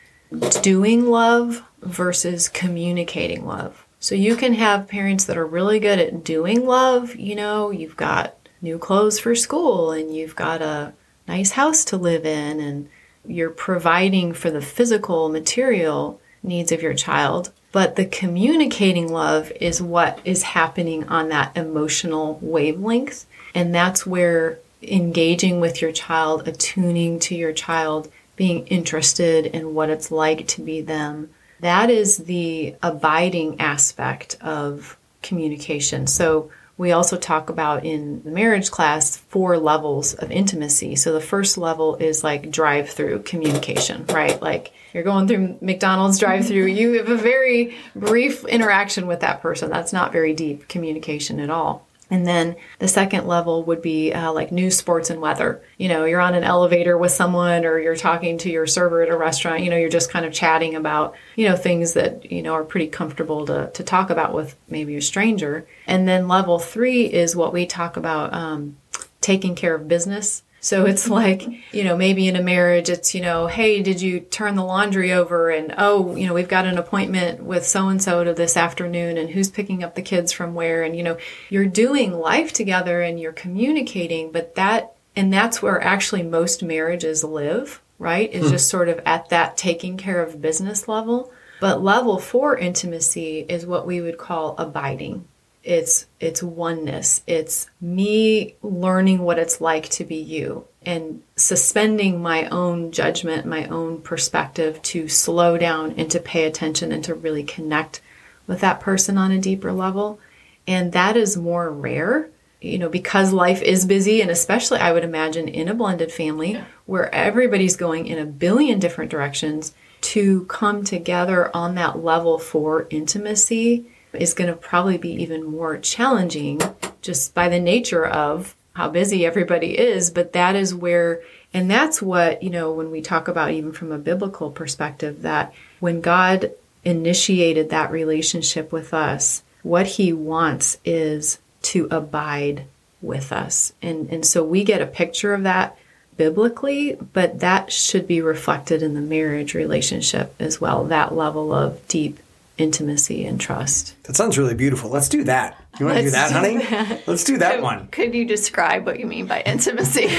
doing 0.62 1.08
love 1.08 1.64
versus 1.82 2.48
communicating 2.48 3.46
love. 3.46 3.86
So 4.00 4.16
you 4.16 4.36
can 4.36 4.54
have 4.54 4.88
parents 4.88 5.26
that 5.26 5.38
are 5.38 5.46
really 5.46 5.80
good 5.80 6.00
at 6.00 6.24
doing 6.24 6.66
love. 6.66 7.16
You 7.16 7.36
know, 7.36 7.70
you've 7.70 7.98
got 7.98 8.36
new 8.62 8.80
clothes 8.80 9.20
for 9.20 9.36
school 9.36 9.92
and 9.92 10.16
you've 10.16 10.36
got 10.36 10.62
a 10.62 10.94
nice 11.28 11.51
house 11.51 11.86
to 11.86 11.98
live 11.98 12.25
in 12.25 12.60
and 12.60 12.90
you're 13.25 13.50
providing 13.50 14.34
for 14.34 14.50
the 14.50 14.62
physical 14.62 15.30
material 15.30 16.20
needs 16.44 16.72
of 16.72 16.82
your 16.82 16.94
child. 16.94 17.51
But 17.72 17.96
the 17.96 18.06
communicating 18.06 19.12
love 19.12 19.51
is 19.62 19.82
what 19.82 20.20
is 20.25 20.44
happening 20.44 21.08
on 21.08 21.30
that 21.30 21.56
emotional 21.56 22.38
wavelength. 22.42 23.25
And 23.56 23.74
that's 23.74 24.06
where 24.06 24.60
engaging 24.82 25.60
with 25.60 25.82
your 25.82 25.92
child, 25.92 26.48
attuning 26.48 27.20
to 27.20 27.36
your 27.36 27.54
child, 27.54 28.12
being 28.36 28.66
interested 28.68 29.46
in 29.46 29.74
what 29.74 29.90
it's 29.90 30.12
like 30.12 30.48
to 30.48 30.62
be 30.62 30.82
them, 30.82 31.30
that 31.60 31.90
is 31.90 32.18
the 32.18 32.75
abiding 32.82 33.60
aspect 33.62 34.36
of 34.42 34.98
communication. 35.22 36.08
So 36.08 36.51
we 36.78 36.92
also 36.92 37.18
talk 37.18 37.50
about 37.50 37.86
in 37.86 38.24
the 38.24 38.32
marriage 38.32 38.72
class 38.72 39.18
four 39.18 39.58
levels 39.58 40.13
of 40.13 40.32
intimacy. 40.32 40.96
So 40.96 41.13
the 41.13 41.22
first 41.22 41.58
level 41.58 41.96
is 41.98 42.24
like 42.24 42.50
drive 42.50 42.90
through 42.90 43.24
communication, 43.24 44.06
right? 44.08 44.42
Like 44.42 44.74
you're 44.94 45.04
going 45.04 45.28
through 45.28 45.58
McDonald's 45.62 46.20
drive 46.20 46.48
through, 46.48 46.66
you 46.66 46.94
have 46.94 47.10
a 47.10 47.18
very 47.18 47.75
brief 47.96 48.46
interaction 48.46 49.08
with 49.08 49.20
that 49.20 49.42
person. 49.42 49.70
That's 49.70 49.94
not 49.94 50.12
very 50.12 50.34
deep 50.34 50.68
communication 50.68 51.40
at 51.40 51.50
all. 51.50 51.88
And 52.12 52.27
then 52.27 52.58
the 52.80 52.89
second 52.89 53.25
level 53.25 53.63
would 53.63 53.82
be 53.82 54.12
uh, 54.12 54.34
like 54.34 54.51
news, 54.51 54.77
sports, 54.77 55.10
and 55.10 55.22
weather. 55.22 55.63
You 55.77 55.88
know, 55.88 56.03
you're 56.03 56.20
on 56.20 56.36
an 56.36 56.44
elevator 56.44 56.98
with 56.98 57.13
someone 57.13 57.65
or 57.65 57.80
you're 57.80 57.96
talking 57.96 58.38
to 58.39 58.51
your 58.51 58.68
server 58.68 59.01
at 59.01 59.10
a 59.10 59.18
restaurant. 59.18 59.63
You 59.63 59.70
know, 59.70 59.77
you're 59.77 59.89
just 59.89 60.12
kind 60.12 60.25
of 60.25 60.34
chatting 60.34 60.75
about, 60.75 61.15
you 61.38 61.48
know, 61.48 61.56
things 61.56 61.94
that, 61.94 62.30
you 62.30 62.41
know, 62.41 62.53
are 62.53 62.65
pretty 62.65 62.88
comfortable 62.88 63.46
to, 63.46 63.72
to 63.74 63.84
talk 63.84 64.10
about 64.10 64.34
with 64.34 64.58
maybe 64.68 64.98
a 64.98 65.01
stranger. 65.01 65.65
And 65.88 66.06
then 66.06 66.27
level 66.27 66.60
three 66.60 67.06
is 67.06 67.34
what 67.34 67.53
we 67.53 67.65
talk 67.65 67.96
about 67.96 68.34
um, 68.34 68.75
taking 69.22 69.56
care 69.56 69.74
of 69.74 69.88
business. 69.88 70.44
So 70.63 70.86
it's 70.86 71.10
like, 71.10 71.44
you 71.74 71.84
know, 71.84 71.98
maybe 71.98 72.27
in 72.27 72.36
a 72.36 72.44
marriage, 72.44 72.88
it's, 72.88 73.15
you 73.15 73.22
know, 73.22 73.48
hey, 73.48 73.82
did 73.82 74.00
you 74.00 74.20
turn 74.20 74.56
the 74.56 74.63
laundry 74.63 75.12
over? 75.12 75.50
And, 75.50 75.74
oh, 75.75 76.15
you 76.15 76.27
know, 76.27 76.36
we've 76.36 76.48
got 76.48 76.68
an 76.68 76.77
appointment 76.77 77.44
with 77.44 77.65
so 77.65 77.89
and 77.89 78.01
so 78.01 78.24
to 78.24 78.32
this 78.32 78.56
afternoon, 78.56 79.18
and 79.18 79.32
who's 79.32 79.50
picking 79.50 79.84
up 79.84 79.96
the 79.96 80.03
kids 80.03 80.32
from 80.32 80.53
where? 80.53 80.84
And, 80.84 80.96
you 80.96 81.01
know, 81.01 81.18
you're 81.50 81.65
doing 81.65 82.13
life 82.13 82.53
together 82.53 83.01
and 83.01 83.20
you're 83.20 83.34
communicating, 83.34 84.32
but 84.32 84.53
that, 84.53 84.94
and 85.15 85.34
that's 85.34 85.63
where 85.63 85.84
actually 85.84 86.22
most 86.22 86.62
marriages 86.62 87.24
live, 87.24 87.82
right? 87.98 88.32
Is 88.32 88.46
hmm. 88.46 88.51
just 88.51 88.70
sort 88.70 88.88
of 88.88 89.01
at 89.03 89.30
that 89.30 89.58
taking 89.58 89.98
care 89.98 90.22
of 90.22 90.44
business 90.44 90.88
level. 90.88 91.34
But 91.60 91.82
level 91.82 92.20
four 92.20 92.56
intimacy 92.56 93.48
is 93.50 93.65
what 93.65 93.88
we 93.88 94.00
would 94.00 94.20
call 94.20 94.56
abiding 94.60 95.25
it's 95.63 96.08
it's 96.20 96.41
oneness. 96.41 97.22
It's 97.27 97.70
me 97.80 98.56
learning 98.62 99.20
what 99.20 99.39
it's 99.39 99.62
like 99.62 99.89
to 99.89 100.03
be 100.03 100.15
you 100.15 100.65
and 100.84 101.22
suspending 101.36 102.22
my 102.22 102.48
own 102.48 102.91
judgment 102.91 103.46
my 103.46 103.65
own 103.65 104.01
perspective 104.01 104.82
to 104.82 105.08
slow 105.08 105.58
down 105.58 105.94
and 105.98 106.10
to 106.10 106.20
pay 106.20 106.46
attention 106.46 106.91
and 106.91 107.03
to 107.03 107.13
really 107.13 107.44
connect 107.44 108.01
with 108.48 108.62
that 108.62 108.80
person 108.80 109.18
on 109.18 109.32
a 109.32 109.39
deeper 109.39 109.72
level. 109.72 110.20
And 110.68 110.94
that 110.94 111.15
is 111.15 111.38
more 111.38 111.70
rare 111.70 112.30
you 112.60 112.77
know 112.77 112.89
because 112.89 113.34
life 113.34 113.62
is 113.62 113.86
busy. 113.86 114.22
And 114.22 114.32
especially 114.32 114.80
i 114.80 114.91
would 114.91 115.03
imagine 115.03 115.48
in 115.48 115.68
a 115.68 115.75
blended 115.75 116.12
family 116.12 116.62
where 116.86 117.14
everybody's 117.14 117.75
going 117.75 118.07
in 118.07 118.18
a 118.18 118.25
billion 118.25 118.79
different 118.79 119.12
directions 119.12 119.74
to 120.01 120.46
come 120.46 120.83
together 120.83 121.55
on 121.55 121.75
that 121.75 122.03
level 122.03 122.40
for 122.40 122.88
intimacy 122.90 123.91
is 124.14 124.34
going 124.34 124.50
to 124.50 124.56
probably 124.56 124.98
be 124.98 125.12
even 125.22 125.44
more 125.44 125.78
challenging 125.78 126.62
just 127.02 127.34
by 127.34 127.50
the 127.50 127.60
nature 127.60 128.06
of 128.06 128.56
how 128.74 128.90
busy 128.90 129.26
everybody 129.26 129.78
is. 129.78 130.10
But 130.10 130.34
that 130.34 130.56
is 130.56 130.74
where, 130.74 131.22
and 131.54 131.70
that's 131.70 132.02
what, 132.02 132.42
you 132.44 132.50
know, 132.50 132.72
when 132.72 132.92
we 132.92 133.02
talk 133.02 133.28
about 133.28 133.52
even 133.52 133.72
from 133.72 133.92
a 133.92 133.98
biblical 133.98 134.52
perspective, 134.52 135.22
that 135.24 135.54
when 135.80 136.02
God 136.02 136.52
initiated 136.84 137.70
that 137.70 137.92
relationship 137.92 138.72
with 138.72 138.94
us, 138.94 139.44
what 139.64 139.86
he 139.86 140.12
wants 140.14 140.78
is 140.84 141.40
to 141.62 141.88
abide 141.92 142.66
with 143.02 143.32
us. 143.32 143.74
And, 143.82 144.10
and 144.10 144.26
so 144.26 144.44
we 144.44 144.64
get 144.64 144.82
a 144.82 144.88
picture 144.88 145.34
of 145.34 145.44
that 145.44 145.78
biblically, 146.18 146.98
but 147.14 147.40
that 147.40 147.72
should 147.72 148.08
be 148.08 148.22
reflected 148.22 148.84
in 148.84 148.94
the 148.94 149.02
marriage 149.02 149.54
relationship 149.54 150.36
as 150.40 150.60
well, 150.60 150.84
that 150.86 151.16
level 151.16 151.54
of 151.54 151.88
deep 151.88 152.20
intimacy 152.62 153.26
and 153.26 153.42
trust. 153.42 153.96
That 154.04 154.16
sounds 154.16 154.38
really 154.38 154.54
beautiful. 154.54 154.90
Let's 154.90 155.10
do 155.10 155.24
that. 155.24 155.58
You 155.80 155.88
want 155.88 155.98
to 155.98 156.04
do 156.04 156.12
that, 156.12 156.28
do 156.30 156.34
honey? 156.36 156.58
That. 156.58 157.08
Let's 157.08 157.24
do 157.24 157.38
that 157.40 157.56
could, 157.56 157.64
one. 157.64 157.88
Could 157.88 158.14
you 158.14 158.26
describe 158.26 158.86
what 158.86 159.00
you 159.00 159.08
mean 159.08 159.26
by 159.26 159.42
intimacy? 159.42 160.02
we 160.06 160.10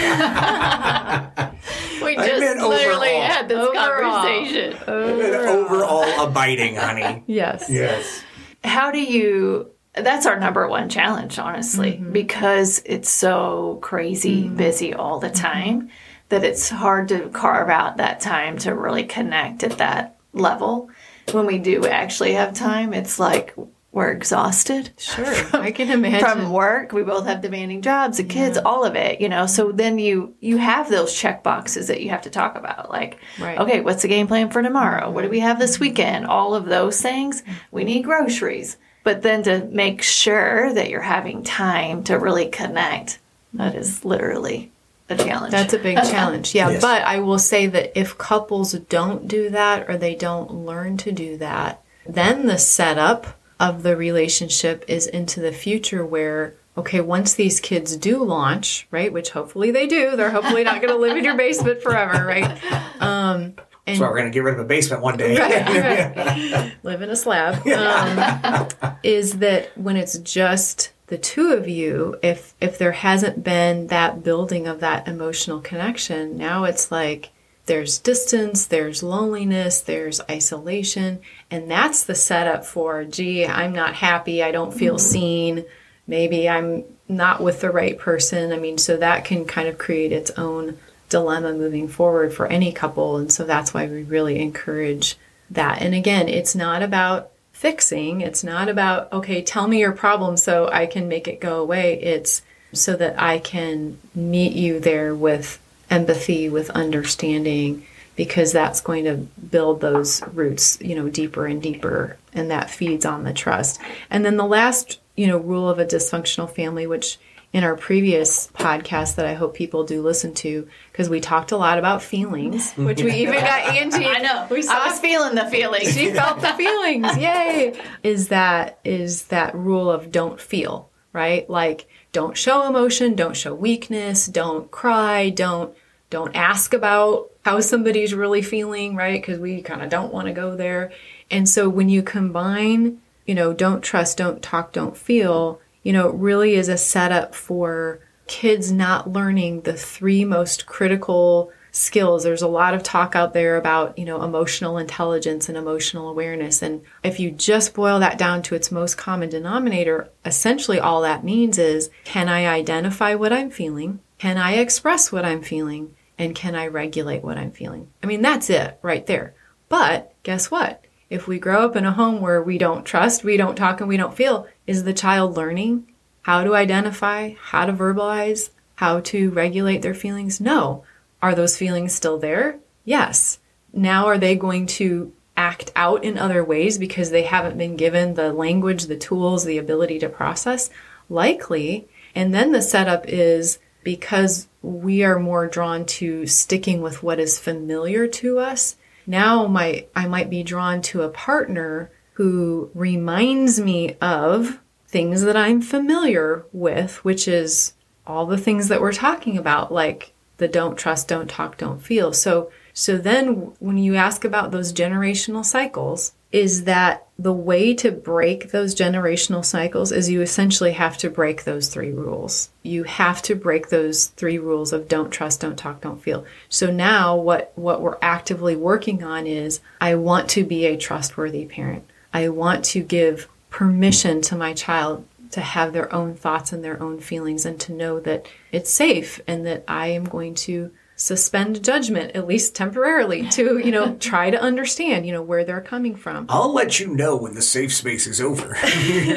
just 2.16 2.60
literally 2.60 3.10
overall. 3.10 3.22
had 3.22 3.48
this 3.48 3.58
overall. 3.58 4.22
conversation. 4.22 4.76
Overall. 4.88 5.48
overall 5.48 6.26
abiding, 6.26 6.76
honey. 6.76 7.22
yes. 7.28 7.66
Yes. 7.68 8.24
How 8.64 8.90
do 8.90 9.00
you 9.00 9.70
that's 9.94 10.24
our 10.24 10.40
number 10.40 10.66
one 10.68 10.88
challenge, 10.88 11.38
honestly, 11.38 11.92
mm-hmm. 11.92 12.12
because 12.12 12.82
it's 12.86 13.10
so 13.10 13.78
crazy 13.82 14.44
mm-hmm. 14.44 14.56
busy 14.56 14.94
all 14.94 15.20
the 15.20 15.30
time 15.30 15.90
that 16.30 16.44
it's 16.44 16.70
hard 16.70 17.08
to 17.08 17.28
carve 17.28 17.68
out 17.68 17.98
that 17.98 18.20
time 18.20 18.56
to 18.56 18.74
really 18.74 19.04
connect 19.04 19.62
at 19.62 19.76
that 19.78 20.16
level 20.32 20.88
when 21.30 21.46
we 21.46 21.58
do 21.58 21.86
actually 21.86 22.32
have 22.34 22.54
time, 22.54 22.92
it's 22.92 23.18
like 23.18 23.54
we're 23.92 24.10
exhausted. 24.10 24.90
Sure, 24.96 25.26
from, 25.34 25.60
I 25.60 25.70
can 25.70 25.90
imagine. 25.90 26.20
From 26.20 26.50
work, 26.50 26.92
we 26.92 27.02
both 27.02 27.26
have 27.26 27.42
demanding 27.42 27.82
jobs, 27.82 28.16
the 28.16 28.24
kids, 28.24 28.56
yeah. 28.56 28.62
all 28.62 28.84
of 28.84 28.96
it, 28.96 29.20
you 29.20 29.28
know. 29.28 29.46
So 29.46 29.70
then 29.70 29.98
you 29.98 30.34
you 30.40 30.56
have 30.56 30.90
those 30.90 31.14
check 31.14 31.42
boxes 31.42 31.88
that 31.88 32.00
you 32.00 32.08
have 32.10 32.22
to 32.22 32.30
talk 32.30 32.56
about, 32.56 32.90
like, 32.90 33.18
right. 33.38 33.58
okay, 33.58 33.80
what's 33.82 34.02
the 34.02 34.08
game 34.08 34.26
plan 34.26 34.50
for 34.50 34.62
tomorrow? 34.62 35.10
What 35.10 35.20
do 35.20 35.26
mm-hmm. 35.26 35.32
we 35.32 35.40
have 35.40 35.58
this 35.58 35.78
weekend? 35.78 36.26
All 36.26 36.54
of 36.54 36.64
those 36.64 37.00
things. 37.00 37.42
Mm-hmm. 37.42 37.52
We 37.70 37.84
need 37.84 38.02
groceries, 38.02 38.78
but 39.04 39.22
then 39.22 39.42
to 39.44 39.66
make 39.66 40.02
sure 40.02 40.72
that 40.72 40.88
you're 40.88 41.02
having 41.02 41.42
time 41.42 42.02
to 42.04 42.18
really 42.18 42.48
connect, 42.48 43.18
that 43.52 43.74
is 43.74 44.04
literally 44.04 44.72
a 45.12 45.24
challenge. 45.24 45.52
That's 45.52 45.72
a 45.72 45.78
big 45.78 45.96
challenge. 45.96 46.54
Yeah, 46.54 46.70
yes. 46.70 46.82
but 46.82 47.02
I 47.02 47.18
will 47.20 47.38
say 47.38 47.66
that 47.66 47.98
if 47.98 48.18
couples 48.18 48.72
don't 48.72 49.28
do 49.28 49.50
that 49.50 49.88
or 49.88 49.96
they 49.96 50.14
don't 50.14 50.52
learn 50.52 50.96
to 50.98 51.12
do 51.12 51.36
that, 51.38 51.82
then 52.06 52.46
the 52.46 52.58
setup 52.58 53.38
of 53.60 53.82
the 53.82 53.96
relationship 53.96 54.84
is 54.88 55.06
into 55.06 55.40
the 55.40 55.52
future 55.52 56.04
where 56.04 56.56
okay, 56.76 57.00
once 57.00 57.34
these 57.34 57.60
kids 57.60 57.96
do 57.96 58.22
launch, 58.22 58.86
right, 58.90 59.12
which 59.12 59.30
hopefully 59.30 59.70
they 59.70 59.86
do, 59.86 60.16
they're 60.16 60.30
hopefully 60.30 60.64
not 60.64 60.80
going 60.80 60.92
to 60.92 60.98
live 60.98 61.16
in 61.16 61.24
your 61.24 61.36
basement 61.36 61.82
forever, 61.82 62.24
right? 62.26 62.58
Um, 63.02 63.56
and, 63.84 63.98
so 63.98 64.04
we're 64.04 64.16
going 64.16 64.30
to 64.30 64.34
get 64.34 64.44
rid 64.44 64.54
of 64.54 64.60
a 64.60 64.64
basement 64.64 65.02
one 65.02 65.16
day. 65.16 65.36
Right, 65.36 66.16
right. 66.52 66.72
Live 66.84 67.02
in 67.02 67.10
a 67.10 67.16
slab. 67.16 67.66
Um, 67.66 68.68
is 69.02 69.38
that 69.38 69.76
when 69.76 69.96
it's 69.96 70.18
just 70.18 70.91
the 71.12 71.18
two 71.18 71.52
of 71.52 71.68
you 71.68 72.16
if 72.22 72.54
if 72.58 72.78
there 72.78 72.92
hasn't 72.92 73.44
been 73.44 73.88
that 73.88 74.24
building 74.24 74.66
of 74.66 74.80
that 74.80 75.06
emotional 75.06 75.60
connection 75.60 76.38
now 76.38 76.64
it's 76.64 76.90
like 76.90 77.28
there's 77.66 77.98
distance 77.98 78.64
there's 78.64 79.02
loneliness 79.02 79.82
there's 79.82 80.22
isolation 80.30 81.20
and 81.50 81.70
that's 81.70 82.02
the 82.04 82.14
setup 82.14 82.64
for 82.64 83.04
gee 83.04 83.46
i'm 83.46 83.74
not 83.74 83.94
happy 83.94 84.42
i 84.42 84.50
don't 84.50 84.72
feel 84.72 84.94
mm-hmm. 84.94 85.12
seen 85.12 85.64
maybe 86.06 86.48
i'm 86.48 86.82
not 87.12 87.42
with 87.42 87.60
the 87.60 87.70
right 87.70 87.98
person. 87.98 88.52
I 88.52 88.58
mean 88.58 88.78
so 88.78 88.96
that 88.96 89.24
can 89.24 89.44
kind 89.44 89.68
of 89.68 89.78
create 89.78 90.12
its 90.12 90.30
own 90.32 90.78
dilemma 91.08 91.52
moving 91.52 91.88
forward 91.88 92.32
for 92.32 92.46
any 92.46 92.72
couple 92.72 93.18
and 93.18 93.30
so 93.30 93.44
that's 93.44 93.74
why 93.74 93.86
we 93.86 94.02
really 94.02 94.40
encourage 94.40 95.16
that. 95.50 95.82
And 95.82 95.94
again 95.94 96.28
it's 96.28 96.54
not 96.54 96.82
about 96.82 97.31
fixing. 97.62 98.20
It's 98.20 98.42
not 98.42 98.68
about, 98.68 99.12
okay, 99.12 99.40
tell 99.40 99.68
me 99.68 99.78
your 99.78 99.92
problem 99.92 100.36
so 100.36 100.68
I 100.68 100.86
can 100.86 101.06
make 101.06 101.28
it 101.28 101.40
go 101.40 101.62
away. 101.62 102.02
It's 102.02 102.42
so 102.72 102.96
that 102.96 103.22
I 103.22 103.38
can 103.38 103.98
meet 104.16 104.52
you 104.52 104.80
there 104.80 105.14
with 105.14 105.60
empathy, 105.88 106.48
with 106.48 106.70
understanding, 106.70 107.86
because 108.16 108.50
that's 108.50 108.80
going 108.80 109.04
to 109.04 109.14
build 109.14 109.80
those 109.80 110.26
roots, 110.34 110.76
you 110.80 110.96
know, 110.96 111.08
deeper 111.08 111.46
and 111.46 111.62
deeper. 111.62 112.16
And 112.34 112.50
that 112.50 112.68
feeds 112.68 113.06
on 113.06 113.22
the 113.22 113.32
trust. 113.32 113.80
And 114.10 114.24
then 114.24 114.36
the 114.36 114.44
last 114.44 114.98
you 115.14 115.28
know, 115.28 115.38
rule 115.38 115.68
of 115.68 115.78
a 115.78 115.84
dysfunctional 115.84 116.50
family, 116.50 116.86
which 116.86 117.18
in 117.52 117.64
our 117.64 117.76
previous 117.76 118.48
podcast 118.48 119.16
that 119.16 119.26
I 119.26 119.34
hope 119.34 119.54
people 119.54 119.84
do 119.84 120.00
listen 120.02 120.32
to, 120.34 120.68
because 120.90 121.10
we 121.10 121.20
talked 121.20 121.52
a 121.52 121.56
lot 121.56 121.78
about 121.78 122.02
feelings, 122.02 122.72
which 122.76 123.02
we 123.02 123.12
even 123.12 123.34
got 123.34 123.74
Angie. 123.74 124.06
I 124.06 124.18
know. 124.18 124.46
We 124.50 124.62
saw 124.62 124.74
I 124.74 124.88
was 124.88 125.00
feeling 125.00 125.34
the 125.34 125.46
feelings. 125.46 125.92
she 125.94 126.12
felt 126.12 126.40
the 126.40 126.52
feelings. 126.54 127.16
Yay! 127.18 127.74
Is 128.02 128.28
that 128.28 128.78
is 128.84 129.24
that 129.26 129.54
rule 129.54 129.90
of 129.90 130.10
don't 130.10 130.40
feel 130.40 130.88
right? 131.12 131.48
Like 131.48 131.86
don't 132.12 132.36
show 132.36 132.66
emotion, 132.66 133.14
don't 133.14 133.36
show 133.36 133.54
weakness, 133.54 134.26
don't 134.26 134.70
cry, 134.70 135.30
don't 135.30 135.76
don't 136.10 136.34
ask 136.34 136.74
about 136.74 137.30
how 137.44 137.60
somebody's 137.60 138.14
really 138.14 138.42
feeling, 138.42 138.96
right? 138.96 139.20
Because 139.20 139.38
we 139.38 139.62
kind 139.62 139.82
of 139.82 139.88
don't 139.88 140.12
want 140.12 140.26
to 140.26 140.32
go 140.32 140.56
there. 140.56 140.92
And 141.30 141.48
so 141.48 141.68
when 141.68 141.88
you 141.88 142.02
combine, 142.02 143.00
you 143.26 143.34
know, 143.34 143.52
don't 143.52 143.80
trust, 143.80 144.18
don't 144.18 144.42
talk, 144.42 144.72
don't 144.72 144.96
feel, 144.96 145.60
you 145.82 145.92
know, 145.92 146.08
it 146.08 146.14
really 146.14 146.54
is 146.54 146.68
a 146.68 146.76
setup 146.76 147.34
for 147.34 148.00
kids 148.26 148.70
not 148.72 149.10
learning 149.10 149.62
the 149.62 149.74
three 149.74 150.24
most 150.24 150.66
critical 150.66 151.52
skills. 151.72 152.22
There's 152.22 152.42
a 152.42 152.48
lot 152.48 152.74
of 152.74 152.82
talk 152.82 153.16
out 153.16 153.32
there 153.32 153.56
about, 153.56 153.98
you 153.98 154.04
know, 154.04 154.22
emotional 154.22 154.78
intelligence 154.78 155.48
and 155.48 155.58
emotional 155.58 156.08
awareness. 156.08 156.62
And 156.62 156.82
if 157.02 157.18
you 157.18 157.30
just 157.30 157.74
boil 157.74 157.98
that 158.00 158.18
down 158.18 158.42
to 158.42 158.54
its 158.54 158.70
most 158.70 158.96
common 158.96 159.30
denominator, 159.30 160.08
essentially 160.24 160.78
all 160.78 161.02
that 161.02 161.24
means 161.24 161.58
is 161.58 161.90
can 162.04 162.28
I 162.28 162.46
identify 162.46 163.14
what 163.14 163.32
I'm 163.32 163.50
feeling? 163.50 164.00
Can 164.18 164.36
I 164.38 164.52
express 164.52 165.10
what 165.10 165.24
I'm 165.24 165.42
feeling? 165.42 165.94
And 166.18 166.36
can 166.36 166.54
I 166.54 166.66
regulate 166.68 167.24
what 167.24 167.38
I'm 167.38 167.50
feeling? 167.50 167.88
I 168.02 168.06
mean, 168.06 168.22
that's 168.22 168.50
it 168.50 168.78
right 168.82 169.04
there. 169.06 169.34
But 169.68 170.14
guess 170.22 170.50
what? 170.50 170.81
If 171.12 171.28
we 171.28 171.38
grow 171.38 171.66
up 171.66 171.76
in 171.76 171.84
a 171.84 171.92
home 171.92 172.22
where 172.22 172.42
we 172.42 172.56
don't 172.56 172.86
trust, 172.86 173.22
we 173.22 173.36
don't 173.36 173.54
talk, 173.54 173.80
and 173.80 173.88
we 173.88 173.98
don't 173.98 174.16
feel, 174.16 174.46
is 174.66 174.84
the 174.84 174.94
child 174.94 175.36
learning 175.36 175.92
how 176.22 176.42
to 176.42 176.54
identify, 176.54 177.34
how 177.38 177.66
to 177.66 177.72
verbalize, 177.74 178.48
how 178.76 179.00
to 179.00 179.28
regulate 179.28 179.82
their 179.82 179.92
feelings? 179.92 180.40
No. 180.40 180.84
Are 181.20 181.34
those 181.34 181.54
feelings 181.54 181.94
still 181.94 182.18
there? 182.18 182.60
Yes. 182.86 183.40
Now, 183.74 184.06
are 184.06 184.16
they 184.16 184.36
going 184.36 184.64
to 184.78 185.12
act 185.36 185.70
out 185.76 186.02
in 186.02 186.16
other 186.16 186.42
ways 186.42 186.78
because 186.78 187.10
they 187.10 187.24
haven't 187.24 187.58
been 187.58 187.76
given 187.76 188.14
the 188.14 188.32
language, 188.32 188.86
the 188.86 188.96
tools, 188.96 189.44
the 189.44 189.58
ability 189.58 189.98
to 189.98 190.08
process? 190.08 190.70
Likely. 191.10 191.88
And 192.14 192.32
then 192.32 192.52
the 192.52 192.62
setup 192.62 193.06
is 193.06 193.58
because 193.84 194.48
we 194.62 195.04
are 195.04 195.18
more 195.18 195.46
drawn 195.46 195.84
to 195.84 196.26
sticking 196.26 196.80
with 196.80 197.02
what 197.02 197.20
is 197.20 197.38
familiar 197.38 198.06
to 198.06 198.38
us 198.38 198.76
now 199.06 199.46
my 199.46 199.86
I 199.94 200.06
might 200.06 200.30
be 200.30 200.42
drawn 200.42 200.82
to 200.82 201.02
a 201.02 201.08
partner 201.08 201.90
who 202.14 202.70
reminds 202.74 203.60
me 203.60 203.96
of 204.00 204.60
things 204.86 205.22
that 205.22 205.36
I'm 205.36 205.62
familiar 205.62 206.44
with, 206.52 207.04
which 207.04 207.26
is 207.26 207.74
all 208.06 208.26
the 208.26 208.38
things 208.38 208.68
that 208.68 208.80
we're 208.80 208.92
talking 208.92 209.38
about, 209.38 209.72
like 209.72 210.12
the 210.36 210.48
don't 210.48 210.76
trust, 210.76 211.08
don't 211.08 211.30
talk, 211.30 211.56
don't 211.56 211.82
feel. 211.82 212.12
So 212.12 212.50
so 212.74 212.96
then 212.96 213.52
when 213.58 213.78
you 213.78 213.94
ask 213.96 214.24
about 214.24 214.50
those 214.50 214.72
generational 214.72 215.44
cycles, 215.44 216.12
is 216.32 216.64
that 216.64 217.06
the 217.18 217.32
way 217.32 217.74
to 217.74 217.92
break 217.92 218.50
those 218.50 218.74
generational 218.74 219.44
cycles 219.44 219.92
is 219.92 220.10
you 220.10 220.22
essentially 220.22 220.72
have 220.72 220.96
to 220.98 221.10
break 221.10 221.44
those 221.44 221.68
three 221.68 221.92
rules. 221.92 222.48
You 222.62 222.84
have 222.84 223.22
to 223.22 223.36
break 223.36 223.68
those 223.68 224.06
three 224.06 224.38
rules 224.38 224.72
of 224.72 224.88
don't 224.88 225.10
trust, 225.10 225.42
don't 225.42 225.58
talk, 225.58 225.82
don't 225.82 226.02
feel. 226.02 226.24
So 226.48 226.70
now 226.70 227.14
what 227.14 227.52
what 227.54 227.82
we're 227.82 227.98
actively 228.00 228.56
working 228.56 229.04
on 229.04 229.26
is 229.26 229.60
I 229.80 229.94
want 229.94 230.30
to 230.30 230.44
be 230.44 230.64
a 230.64 230.76
trustworthy 230.76 231.44
parent. 231.44 231.84
I 232.14 232.30
want 232.30 232.64
to 232.66 232.82
give 232.82 233.28
permission 233.50 234.22
to 234.22 234.36
my 234.36 234.54
child 234.54 235.04
to 235.32 235.40
have 235.40 235.72
their 235.72 235.92
own 235.94 236.14
thoughts 236.14 236.52
and 236.52 236.64
their 236.64 236.82
own 236.82 237.00
feelings 237.00 237.44
and 237.46 237.60
to 237.60 237.72
know 237.72 238.00
that 238.00 238.26
it's 238.50 238.70
safe 238.70 239.20
and 239.26 239.46
that 239.46 239.64
I 239.68 239.88
am 239.88 240.04
going 240.04 240.34
to 240.34 240.70
suspend 241.02 241.64
judgment 241.64 242.14
at 242.14 242.26
least 242.26 242.54
temporarily 242.54 243.28
to 243.28 243.58
you 243.58 243.72
know 243.72 243.94
try 244.00 244.30
to 244.30 244.40
understand 244.40 245.04
you 245.04 245.12
know 245.12 245.22
where 245.22 245.44
they're 245.44 245.60
coming 245.60 245.96
from. 245.96 246.26
I'll 246.28 246.52
let 246.52 246.78
you 246.78 246.94
know 246.94 247.16
when 247.16 247.34
the 247.34 247.42
safe 247.42 247.74
space 247.74 248.06
is 248.06 248.20
over. 248.20 248.56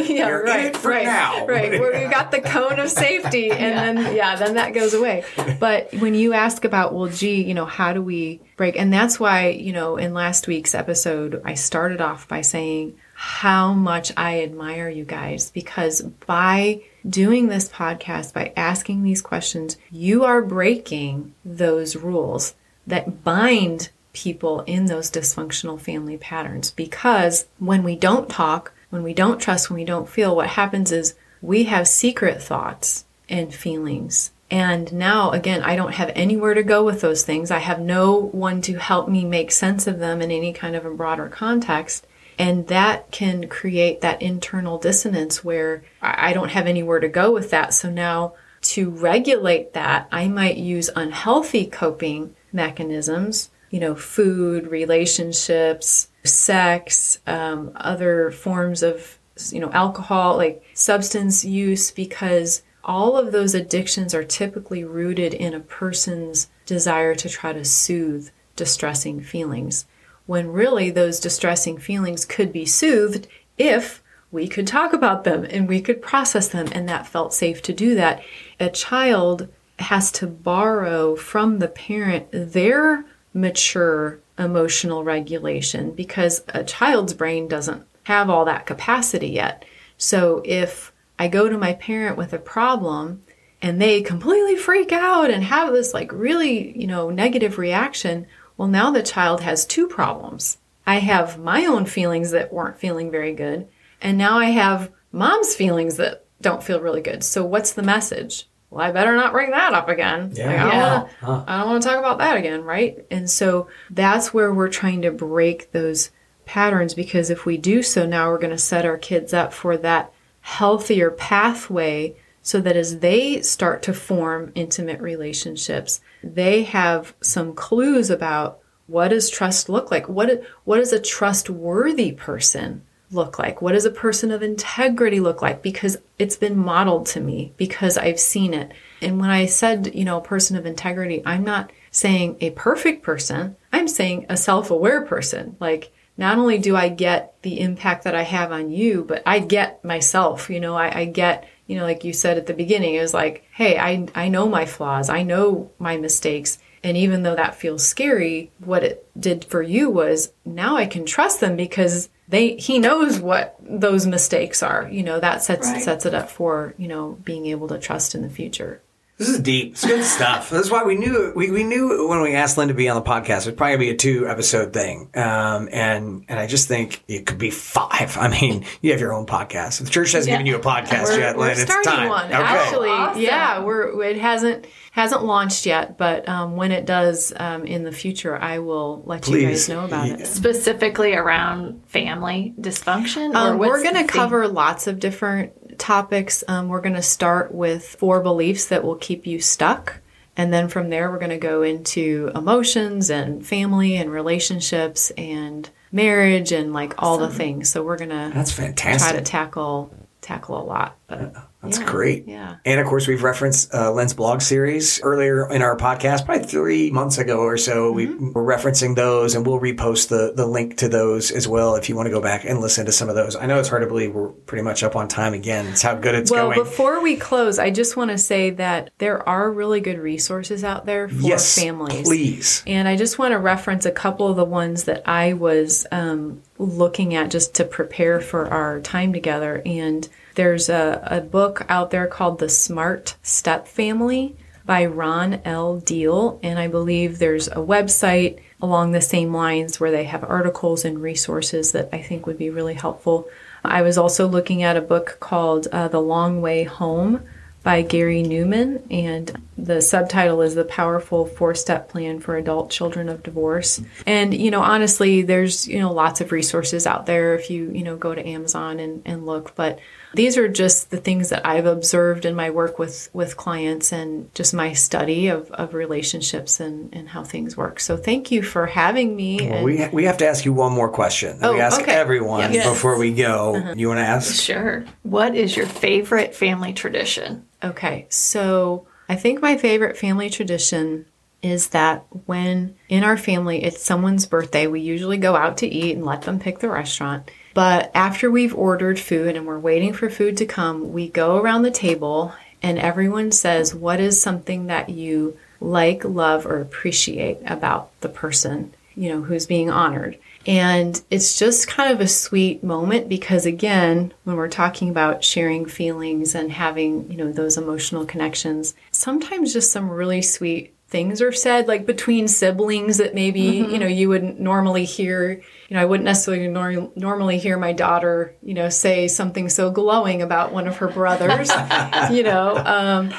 Yeah 0.06 0.28
You're 0.28 0.44
right 0.44 0.60
in 0.62 0.66
it 0.68 0.78
for 0.78 0.90
right 0.90 1.06
now. 1.06 1.46
right. 1.46 1.80
Where 1.80 1.92
we 1.92 2.10
got 2.10 2.32
the 2.32 2.40
cone 2.42 2.80
of 2.80 2.90
safety 2.90 3.52
and 3.64 3.98
then 3.98 4.16
yeah 4.16 4.36
then 4.36 4.56
that 4.56 4.74
goes 4.74 4.94
away. 4.94 5.24
But 5.60 5.94
when 5.96 6.14
you 6.16 6.34
ask 6.34 6.66
about 6.66 6.94
well 6.94 7.08
gee 7.08 7.44
you 7.44 7.54
know 7.54 7.66
how 7.66 7.94
do 7.94 8.02
we 8.02 8.42
break 8.58 8.78
and 8.78 8.92
that's 8.92 9.20
why 9.20 9.50
you 9.50 9.74
know 9.74 9.98
in 9.98 10.14
last 10.14 10.48
week's 10.48 10.74
episode 10.74 11.42
i 11.44 11.54
started 11.54 12.00
off 12.02 12.28
by 12.28 12.42
saying 12.42 12.96
how 13.16 13.74
much 13.74 14.12
I 14.18 14.44
admire 14.44 14.90
you 14.90 15.06
guys 15.06 15.50
because 15.50 16.02
by 16.02 16.84
doing 17.08 17.48
this 17.48 17.70
podcast, 17.70 18.34
by 18.34 18.54
asking 18.56 19.04
these 19.04 19.22
questions, 19.22 19.78
you 19.92 20.24
are 20.24 20.42
breaking 20.42 21.34
those 21.44 21.96
rules 21.96 22.56
that 22.88 23.24
bind 23.24 23.90
people 24.14 24.62
in 24.62 24.86
those 24.86 25.12
dysfunctional 25.12 25.80
family 25.80 26.18
patterns. 26.18 26.72
Because 26.72 27.46
when 27.60 27.84
we 27.84 27.96
don't 27.96 28.30
talk, 28.30 28.72
when 28.90 29.04
we 29.04 29.14
don't 29.14 29.40
trust, 29.40 29.70
when 29.70 29.80
we 29.80 29.86
don't 29.86 30.10
feel, 30.10 30.36
what 30.36 30.48
happens 30.48 30.92
is 30.92 31.16
we 31.42 31.66
have 31.66 31.88
secret 31.88 32.42
thoughts 32.42 33.06
and 33.30 33.54
feelings. 33.54 34.32
And 34.50 34.94
now, 34.94 35.32
again, 35.32 35.64
I 35.64 35.76
don't 35.76 35.96
have 35.96 36.12
anywhere 36.16 36.54
to 36.54 36.64
go 36.64 36.84
with 36.84 37.02
those 37.02 37.24
things. 37.24 37.50
I 37.50 37.60
have 37.60 37.80
no 37.80 38.14
one 38.14 38.62
to 38.62 38.76
help 38.76 39.10
me 39.10 39.26
make 39.26 39.52
sense 39.52 39.88
of 39.88 40.00
them 40.00 40.22
in 40.22 40.32
any 40.32 40.54
kind 40.54 40.76
of 40.76 40.86
a 40.86 40.92
broader 40.92 41.28
context. 41.28 42.06
And 42.38 42.68
that 42.68 43.12
can 43.12 43.48
create 43.48 44.02
that 44.02 44.22
internal 44.22 44.78
dissonance 44.78 45.44
where 45.44 45.84
I 46.02 46.34
don't 46.34 46.52
have 46.52 46.68
anywhere 46.68 47.00
to 47.00 47.08
go 47.08 47.32
with 47.32 47.50
that. 47.52 47.74
So 47.74 47.90
now 47.90 48.34
to 48.62 48.90
regulate 48.90 49.74
that, 49.74 50.08
I 50.12 50.28
might 50.28 50.58
use 50.58 50.90
unhealthy 50.96 51.66
coping 51.66 52.36
mechanisms, 52.52 53.52
you 53.70 53.80
know, 53.80 53.96
food, 53.96 54.68
relationships, 54.68 56.10
sex, 56.24 57.20
um, 57.28 57.72
other 57.76 58.32
forms 58.32 58.84
of, 58.84 59.20
you 59.52 59.60
know, 59.60 59.72
alcohol, 59.72 60.38
like 60.38 60.64
substance 60.74 61.46
use, 61.46 61.92
because 61.92 62.64
all 62.84 63.18
of 63.18 63.32
those 63.32 63.56
addictions 63.56 64.14
are 64.14 64.24
typically 64.24 64.84
rooted 64.84 65.34
in 65.34 65.54
a 65.54 65.60
person's 65.60 66.50
desire 66.66 67.16
to 67.16 67.30
try 67.30 67.54
to 67.54 67.66
soothe 67.66 68.30
distressing 68.56 69.22
feelings 69.22 69.86
when 70.26 70.52
really 70.52 70.90
those 70.90 71.20
distressing 71.20 71.78
feelings 71.78 72.26
could 72.26 72.52
be 72.52 72.66
soothed 72.66 73.28
if 73.58 74.02
we 74.32 74.48
could 74.48 74.68
talk 74.68 74.92
about 74.92 75.24
them 75.24 75.46
and 75.50 75.68
we 75.68 75.82
could 75.82 76.02
process 76.02 76.48
them 76.48 76.68
and 76.72 76.90
that 76.90 77.08
felt 77.08 77.34
safe 77.34 77.62
to 77.62 77.74
do 77.74 77.96
that. 77.96 78.24
A 78.60 78.70
child 78.70 79.48
has 79.80 80.12
to 80.14 80.28
borrow 80.28 81.16
from 81.16 81.60
the 81.60 81.68
parent 81.68 82.28
their 82.32 83.06
mature 83.34 84.20
emotional 84.38 85.04
regulation 85.04 85.92
because 85.92 86.44
a 86.50 86.64
child's 86.64 87.14
brain 87.14 87.48
doesn't 87.48 87.86
have 88.04 88.30
all 88.30 88.46
that 88.46 88.66
capacity 88.66 89.30
yet. 89.30 89.66
So 89.98 90.42
if 90.46 90.92
I 91.18 91.28
go 91.28 91.50
to 91.50 91.58
my 91.58 91.74
parent 91.74 92.18
with 92.18 92.34
a 92.34 92.40
problem 92.40 93.24
and 93.62 93.82
they 93.82 94.02
completely 94.02 94.56
freak 94.56 94.92
out 94.92 95.30
and 95.30 95.44
have 95.44 95.72
this 95.72 95.94
like 95.94 96.12
really, 96.12 96.78
you 96.78 96.88
know, 96.88 97.10
negative 97.10 97.58
reaction, 97.58 98.28
well, 98.58 98.68
now 98.68 98.92
the 98.92 99.04
child 99.04 99.42
has 99.42 99.66
two 99.66 99.88
problems. 99.88 100.58
I 100.88 101.00
have 101.00 101.40
my 101.40 101.66
own 101.66 101.86
feelings 101.86 102.32
that 102.32 102.54
weren't 102.54 102.80
feeling 102.80 103.10
very 103.12 103.34
good, 103.34 103.68
and 104.02 104.18
now 104.18 104.38
I 104.38 104.46
have 104.46 104.92
mom's 105.12 105.56
feelings 105.56 105.98
that 105.98 106.26
don't 106.42 106.64
feel 106.64 106.80
really 106.80 107.02
good. 107.02 107.24
So, 107.24 107.44
what's 107.46 107.72
the 107.74 107.82
message? 107.84 108.48
Well, 108.70 108.86
I 108.86 108.92
better 108.92 109.16
not 109.16 109.32
bring 109.32 109.52
that 109.52 109.74
up 109.74 109.88
again. 109.90 110.32
Yeah. 110.36 110.48
Like, 110.48 110.60
I, 110.60 110.64
don't 110.64 110.72
Yeah. 110.74 110.94
wanna, 110.98 111.10
Huh. 111.22 111.44
I 111.48 111.58
don't 111.60 111.70
want 111.70 111.84
to 111.84 111.90
talk 111.90 112.00
about 112.00 112.18
that 112.20 112.38
again, 112.38 112.64
right? 112.64 113.06
And 113.10 113.30
so 113.30 113.68
that's 113.90 114.34
where 114.34 114.54
we're 114.54 114.70
trying 114.70 115.02
to 115.04 115.12
break 115.12 115.72
those 115.72 116.12
patterns 116.46 116.94
because 116.94 117.30
if 117.30 117.46
we 117.46 117.58
do 117.58 117.82
so, 117.82 118.06
now 118.06 118.30
we're 118.30 118.38
going 118.38 118.50
to 118.52 118.58
set 118.58 118.86
our 118.86 118.98
kids 118.98 119.34
up 119.34 119.54
for 119.54 119.78
that 119.78 120.12
healthier 120.42 121.10
pathway 121.10 122.16
so 122.46 122.62
that 122.62 122.78
as 122.78 123.00
they 123.00 123.42
start 123.42 123.82
to 123.82 123.92
form 123.92 124.52
intimate 124.54 125.02
relationships, 125.02 126.00
they 126.24 126.62
have 126.62 127.16
some 127.20 127.56
clues 127.56 128.12
about 128.12 128.60
what 128.86 129.08
does 129.08 129.32
trust 129.32 129.68
look 129.68 129.90
like? 129.90 130.08
What, 130.08 130.44
what 130.64 130.78
does 130.78 130.94
a 130.94 131.00
trustworthy 131.00 132.12
person 132.12 132.84
look 133.10 133.40
like? 133.40 133.64
What 133.64 133.72
does 133.72 133.86
a 133.86 133.90
person 133.90 134.30
of 134.30 134.44
integrity 134.44 135.20
look 135.20 135.42
like? 135.42 135.64
Because 135.64 135.98
it's 136.20 136.36
been 136.36 136.56
modeled 136.56 137.08
to 137.08 137.20
me, 137.20 137.52
because 137.58 137.98
I've 137.98 138.20
seen 138.20 138.54
it. 138.54 138.74
And 139.02 139.20
when 139.20 139.32
I 139.32 139.48
said, 139.48 139.96
you 139.96 140.06
know, 140.06 140.22
person 140.22 140.56
of 140.56 140.68
integrity, 140.68 141.24
I'm 141.26 141.44
not 141.44 141.72
saying 141.90 142.38
a 142.42 142.52
perfect 142.52 143.02
person, 143.02 143.56
I'm 143.74 143.88
saying 143.88 144.28
a 144.30 144.38
self 144.38 144.70
aware 144.70 145.04
person. 145.04 145.56
Like, 145.60 145.92
not 146.16 146.38
only 146.38 146.60
do 146.60 146.76
I 146.76 146.90
get 146.90 147.34
the 147.42 147.60
impact 147.60 148.04
that 148.04 148.14
I 148.14 148.22
have 148.22 148.52
on 148.52 148.70
you, 148.70 149.04
but 149.04 149.24
I 149.26 149.40
get 149.40 149.84
myself, 149.84 150.48
you 150.48 150.60
know, 150.60 150.76
I, 150.76 151.00
I 151.00 151.06
get, 151.06 151.50
you 151.68 151.76
know, 151.76 151.84
like 151.84 152.04
you 152.04 152.14
said 152.14 152.38
at 152.38 152.46
the 152.46 152.54
beginning, 152.54 152.96
it 152.96 153.02
was 153.02 153.14
like, 153.14 153.46
hey, 153.52 153.78
I, 153.78 154.08
I 154.14 154.28
know 154.30 154.48
my 154.48 154.66
flaws, 154.66 155.10
I 155.10 155.24
know 155.24 155.72
my 155.80 155.98
mistakes. 155.98 156.58
And 156.84 156.96
even 156.96 157.24
though 157.24 157.36
that 157.36 157.56
feels 157.56 157.86
scary, 157.86 158.52
what 158.60 158.84
it 158.84 159.08
did 159.20 159.44
for 159.46 159.64
you 159.64 159.90
was 159.90 160.32
now 160.46 160.78
I 160.78 160.86
can 160.86 161.06
trust 161.06 161.40
them 161.40 161.56
because 161.56 162.10
they 162.28 162.56
he 162.58 162.78
knows 162.78 163.20
what 163.20 163.56
those 163.60 164.06
mistakes 164.06 164.62
are. 164.62 164.88
You 164.92 165.02
know, 165.04 165.20
that 165.20 165.42
sets 165.44 165.68
Right. 165.68 165.82
sets 165.82 166.06
it 166.06 166.14
up 166.14 166.30
for, 166.30 166.76
you 166.78 166.88
know, 166.88 167.18
being 167.24 167.48
able 167.48 167.68
to 167.70 167.80
trust 167.80 168.14
in 168.14 168.22
the 168.22 168.30
future. 168.30 168.82
This 169.18 169.30
is 169.30 169.40
deep. 169.40 169.72
It's 169.72 169.86
good 169.86 170.04
stuff. 170.04 170.50
That's 170.50 170.70
why 170.70 170.84
we 170.84 170.96
knew 170.96 171.32
we, 171.36 171.50
we 171.50 171.64
knew 171.64 172.08
when 172.10 172.22
we 172.22 172.34
asked 172.36 172.58
Lynn 172.58 172.68
to 172.68 172.74
be 172.74 172.90
on 172.90 173.02
the 173.02 173.10
podcast, 173.10 173.44
it'd 173.44 173.56
probably 173.56 173.78
be 173.78 173.90
a 173.92 173.96
two 173.96 174.28
episode 174.28 174.74
thing. 174.74 175.10
Um, 175.16 175.70
and 175.72 176.26
and 176.28 176.38
I 176.38 176.48
just 176.48 176.68
think 176.68 177.02
it 177.08 177.26
could 177.26 177.38
be 177.38 177.50
five. 177.50 178.18
I 178.18 178.28
mean, 178.28 178.66
you 178.82 178.92
have 178.92 179.00
your 179.00 179.14
own 179.14 179.26
podcast. 179.26 179.80
If 179.80 179.86
the 179.86 179.92
church 179.92 180.12
hasn't 180.12 180.32
given 180.34 180.46
you 180.46 180.58
a 180.58 180.60
podcast 180.60 181.04
We're, 181.06 181.20
yet, 181.20 181.38
we're 181.38 181.44
Lynn, 181.44 181.52
it's 181.52 181.62
starting 181.62 181.92
time. 181.94 182.10
one. 182.10 182.26
Okay. 182.26 182.34
Actually, 182.36 182.90
Awesome. 182.90 183.22
yeah, 183.22 183.64
we're 183.64 184.04
it 184.04 184.18
hasn't 184.18 184.68
hasn't 184.92 185.24
launched 185.24 185.66
yet, 185.66 185.98
but 185.98 186.28
um, 186.28 186.58
when 186.58 186.74
it 186.74 186.86
does 186.86 187.32
um, 187.38 187.66
in 187.66 187.84
the 187.84 187.94
future, 187.94 188.36
I 188.38 188.60
will 188.60 189.02
let 189.06 189.28
you 189.30 189.42
guys 189.42 189.70
know 189.70 189.86
about 189.86 190.10
it. 190.10 190.28
Specifically 190.28 191.14
around 191.16 191.84
family 191.88 192.54
dysfunction? 192.60 193.34
or 193.34 193.38
Um, 193.54 193.58
we're 193.60 193.82
going 193.82 193.94
to 193.96 194.00
theme? 194.02 194.08
cover 194.08 194.48
lots 194.50 194.88
of 194.88 195.00
different 195.00 195.54
topics. 195.78 196.44
Um, 196.48 196.68
we're 196.68 196.82
going 196.82 196.96
to 196.96 197.02
start 197.02 197.54
with 197.54 197.86
four 197.86 198.22
beliefs 198.22 198.68
that 198.68 198.84
will 198.84 198.96
keep 198.96 199.26
you 199.28 199.40
stuck. 199.40 200.02
And 200.38 200.52
then 200.52 200.68
from 200.68 200.90
there, 200.90 201.10
we're 201.10 201.20
going 201.20 201.30
to 201.30 201.38
go 201.38 201.62
into 201.62 202.32
emotions 202.36 203.10
and 203.10 203.46
family 203.46 203.96
and 203.96 204.12
relationships 204.12 205.12
and 205.18 205.70
marriage 205.92 206.52
and 206.52 206.74
like 206.74 206.94
all 207.02 207.18
the 207.18 207.30
things. 207.30 207.70
So 207.70 207.84
we're 207.84 207.98
going 207.98 208.10
to 208.10 208.32
That's 208.34 208.52
fantastic. 208.52 209.12
try 209.12 209.20
to 209.20 209.24
tackle 209.24 209.96
tackle 210.22 210.62
a 210.62 210.66
lot. 210.66 210.98
But 211.08 211.36
That's 211.66 211.80
yeah, 211.80 211.86
great. 211.92 212.28
Yeah. 212.28 212.56
And 212.66 212.80
of 212.80 212.88
course, 212.88 213.08
we've 213.08 213.22
referenced 213.24 213.74
uh, 213.74 213.92
Lynn's 213.92 214.14
blog 214.14 214.42
series 214.42 215.02
earlier 215.02 215.50
in 215.52 215.62
our 215.62 215.76
podcast, 215.76 216.26
probably 216.26 216.46
three 216.48 216.92
months 216.92 217.18
ago 217.18 217.40
or 217.40 217.58
so. 217.58 217.92
We 217.92 218.06
Mm-hmm. 218.06 218.32
were 218.34 218.44
referencing 218.46 218.96
those, 218.96 219.36
and 219.36 219.46
we'll 219.46 219.60
repost 219.60 220.10
the, 220.10 220.32
the 220.36 220.46
link 220.46 220.78
to 220.78 220.88
those 220.88 221.32
as 221.32 221.48
well 221.48 221.76
if 221.76 221.90
you 221.90 221.96
want 221.96 222.06
to 222.06 222.12
go 222.12 222.22
back 222.22 222.46
and 222.46 222.62
listen 222.62 222.86
to 222.86 222.92
some 222.92 223.10
of 223.10 223.16
those. 223.16 223.36
I 223.36 223.46
know 223.48 223.60
it's 223.60 223.68
hard 223.70 223.82
to 223.82 223.88
believe 223.88 224.14
we're 224.14 224.30
pretty 224.30 224.64
much 224.64 224.84
up 224.84 224.96
on 224.96 225.08
time 225.08 225.34
again. 225.34 225.66
It's 225.68 225.82
how 225.82 225.96
good 225.96 226.16
it's 226.16 226.32
Well, 226.32 226.48
going. 226.52 226.60
before 226.60 227.02
we 227.02 227.16
close, 227.16 227.58
I 227.60 227.72
just 227.72 227.98
want 227.98 228.12
to 228.12 228.18
say 228.18 228.52
that 228.52 228.92
there 229.00 229.28
are 229.28 229.52
really 229.52 229.82
good 229.82 229.98
resources 229.98 230.64
out 230.64 230.86
there 230.86 231.10
for 231.10 231.16
yes, 231.16 231.60
families. 231.60 232.04
please. 232.08 232.64
And 232.68 232.88
I 232.88 232.96
just 232.96 233.18
want 233.18 233.32
to 233.32 233.40
reference 233.40 233.86
a 233.86 233.92
couple 233.92 234.28
of 234.30 234.36
the 234.38 234.46
ones 234.46 234.84
that 234.86 235.02
I 235.08 235.34
was 235.34 235.86
um, 235.92 236.42
looking 236.60 237.16
at 237.16 237.32
just 237.32 237.56
to 237.56 237.64
prepare 237.66 238.22
for 238.22 238.48
our 238.48 238.80
time 238.82 239.14
together. 239.14 239.62
And 239.66 240.08
there's 240.36 240.70
a, 240.70 241.02
a 241.06 241.22
book 241.22 241.66
out 241.68 241.92
there 241.92 242.08
called 242.08 242.40
The 242.40 242.50
Smart 242.50 243.16
Step 243.24 243.68
Family 243.68 244.36
by 244.66 244.86
Ron 244.86 245.42
L. 245.46 245.80
Deal. 245.80 246.40
And 246.42 246.58
I 246.58 246.68
believe 246.68 247.20
there's 247.20 247.48
a 247.48 247.56
website 247.56 248.40
along 248.62 248.92
the 248.92 249.02
same 249.02 249.34
lines 249.34 249.80
where 249.80 249.92
they 249.92 250.06
have 250.06 250.24
articles 250.24 250.86
and 250.86 251.02
resources 251.02 251.72
that 251.74 251.90
I 251.92 252.02
think 252.02 252.26
would 252.26 252.38
be 252.38 252.50
really 252.50 252.74
helpful. 252.74 253.28
I 253.64 253.82
was 253.82 253.98
also 253.98 254.28
looking 254.28 254.64
at 254.64 254.78
a 254.78 254.82
book 254.82 255.18
called 255.20 255.68
uh, 255.72 255.88
The 255.88 256.00
Long 256.00 256.42
Way 256.42 256.64
Home 256.64 257.22
by 257.64 257.82
Gary 257.82 258.22
Neuman, 258.22 258.84
and 258.92 259.42
the 259.58 259.82
subtitle 259.82 260.42
is 260.42 260.54
The 260.54 260.66
Powerful 260.66 261.26
Four 261.26 261.56
Step 261.56 261.90
Plan 261.90 262.20
for 262.20 262.38
Adult 262.38 262.70
Children 262.70 263.10
of 263.10 263.24
Divorce. 263.24 263.82
And, 264.06 264.36
you 264.36 264.52
know, 264.52 264.62
honestly, 264.62 265.24
there's, 265.24 265.68
you 265.68 265.80
know, 265.80 265.92
lots 265.92 266.22
of 266.22 266.32
resources 266.32 266.86
out 266.86 267.08
there 267.08 267.34
if 267.34 267.50
you, 267.50 267.72
you 267.72 267.84
know, 267.84 267.98
go 267.98 268.14
to 268.14 268.28
Amazon 268.28 268.80
and, 268.80 269.02
and 269.04 269.26
look. 269.26 269.56
But 269.56 269.80
these 270.16 270.38
are 270.38 270.48
just 270.48 270.92
the 270.92 270.98
things 270.98 271.30
that 271.30 271.46
I've 271.46 271.66
observed 271.66 272.26
in 272.26 272.36
my 272.36 272.50
work 272.50 272.80
with, 272.80 273.10
with 273.14 273.38
clients 273.38 273.92
and 273.92 274.34
just 274.34 274.54
my 274.54 274.74
study 274.74 275.28
of, 275.28 275.52
of 275.52 275.74
relationships 275.74 276.60
and, 276.60 276.94
and 276.96 277.10
how 277.10 277.24
things 277.24 277.56
work. 277.58 277.80
So 277.80 277.98
thank 277.98 278.32
you 278.32 278.42
for 278.42 278.66
having 278.66 279.16
me. 279.16 279.38
Well, 279.42 279.54
and- 279.58 279.66
we, 279.66 279.78
ha- 279.78 279.90
we 279.92 280.04
have 280.06 280.18
to 280.20 280.28
ask 280.28 280.46
you 280.46 280.54
one 280.54 280.72
more 280.74 280.90
question 280.90 281.40
that 281.40 281.52
we 281.54 281.60
Oh, 281.60 281.62
ask 281.62 281.82
okay. 281.82 281.92
everyone 281.94 282.54
Yes. 282.54 282.68
before 282.68 282.98
we 282.98 283.14
go. 283.14 283.56
Uh-huh. 283.56 283.74
You 283.78 283.88
want 283.90 284.00
to 284.00 284.04
ask? 284.06 284.42
Sure. 284.42 284.86
What 285.04 285.36
is 285.36 285.56
your 285.58 285.66
favorite 285.68 286.34
family 286.36 286.74
tradition? 286.74 287.46
Okay, 287.64 288.06
so 288.10 288.88
I 289.10 289.16
think 289.16 289.42
my 289.42 289.58
favorite 289.58 289.98
family 289.98 290.30
tradition 290.30 291.06
is 291.42 291.70
that 291.70 292.06
when 292.26 292.76
in 292.90 293.04
our 293.04 293.18
family 293.18 293.64
it's 293.64 293.84
someone's 293.84 294.26
birthday, 294.26 294.66
we 294.68 294.82
usually 294.82 295.18
go 295.18 295.36
out 295.36 295.58
to 295.58 295.68
eat 295.68 295.96
and 295.96 296.06
let 296.06 296.24
them 296.24 296.40
pick 296.40 296.60
the 296.60 296.70
restaurant. 296.70 297.30
But 297.56 297.90
after 297.96 298.30
we've 298.30 298.54
ordered 298.54 299.00
food 299.00 299.38
and 299.38 299.48
we're 299.48 299.58
waiting 299.58 299.94
for 299.94 300.10
food 300.10 300.36
to 300.38 300.46
come, 300.46 300.92
we 300.92 301.08
go 301.08 301.38
around 301.38 301.62
the 301.62 301.72
table 301.72 302.34
and 302.62 302.78
everyone 302.78 303.32
says, 303.32 303.74
What 303.74 304.02
is 304.02 304.22
something 304.22 304.68
that 304.68 304.90
you 304.90 305.38
like, 305.62 306.04
love, 306.04 306.46
or 306.46 306.60
appreciate 306.60 307.38
about 307.46 307.90
the 308.02 308.10
person, 308.10 308.74
you 308.94 309.08
know, 309.08 309.22
who's 309.22 309.46
being 309.46 309.70
honored? 309.70 310.18
And 310.46 311.02
it's 311.10 311.40
just 311.40 311.70
kind 311.70 311.94
of 311.94 312.02
a 312.02 312.10
sweet 312.10 312.62
moment 312.62 313.08
because 313.08 313.46
again, 313.46 314.14
when 314.26 314.36
we're 314.36 314.50
talking 314.50 314.90
about 314.90 315.24
sharing 315.24 315.66
feelings 315.66 316.36
and 316.36 316.52
having, 316.52 317.10
you 317.10 317.16
know, 317.16 317.32
those 317.32 317.58
emotional 317.58 318.06
connections, 318.06 318.76
sometimes 318.92 319.54
just 319.54 319.72
some 319.72 319.90
really 319.90 320.22
sweet 320.22 320.75
things 320.88 321.22
are 321.22 321.32
said 321.32 321.68
like 321.68 321.86
between 321.86 322.28
siblings 322.28 322.98
that 322.98 323.16
maybe, 323.16 323.42
you 323.42 323.80
know, 323.80 323.88
you 323.88 324.08
wouldn't 324.08 324.40
normally 324.40 324.86
hear, 324.86 325.32
you 325.32 325.76
know, 325.76 325.82
I 325.82 325.86
wouldn't 325.86 326.06
necessarily 326.06 326.48
nor- 326.48 326.92
normally 326.96 327.40
hear 327.40 327.58
my 327.58 327.74
daughter, 327.74 328.36
you 328.44 328.54
know, 328.54 328.70
say 328.70 329.08
something 329.08 329.50
so 329.50 329.72
glowing 329.72 330.22
about 330.22 330.54
one 330.54 330.68
of 330.68 330.78
her 330.78 330.88
brothers, 330.88 331.50
you 332.12 332.24
know, 332.24 332.56
um 332.58 333.14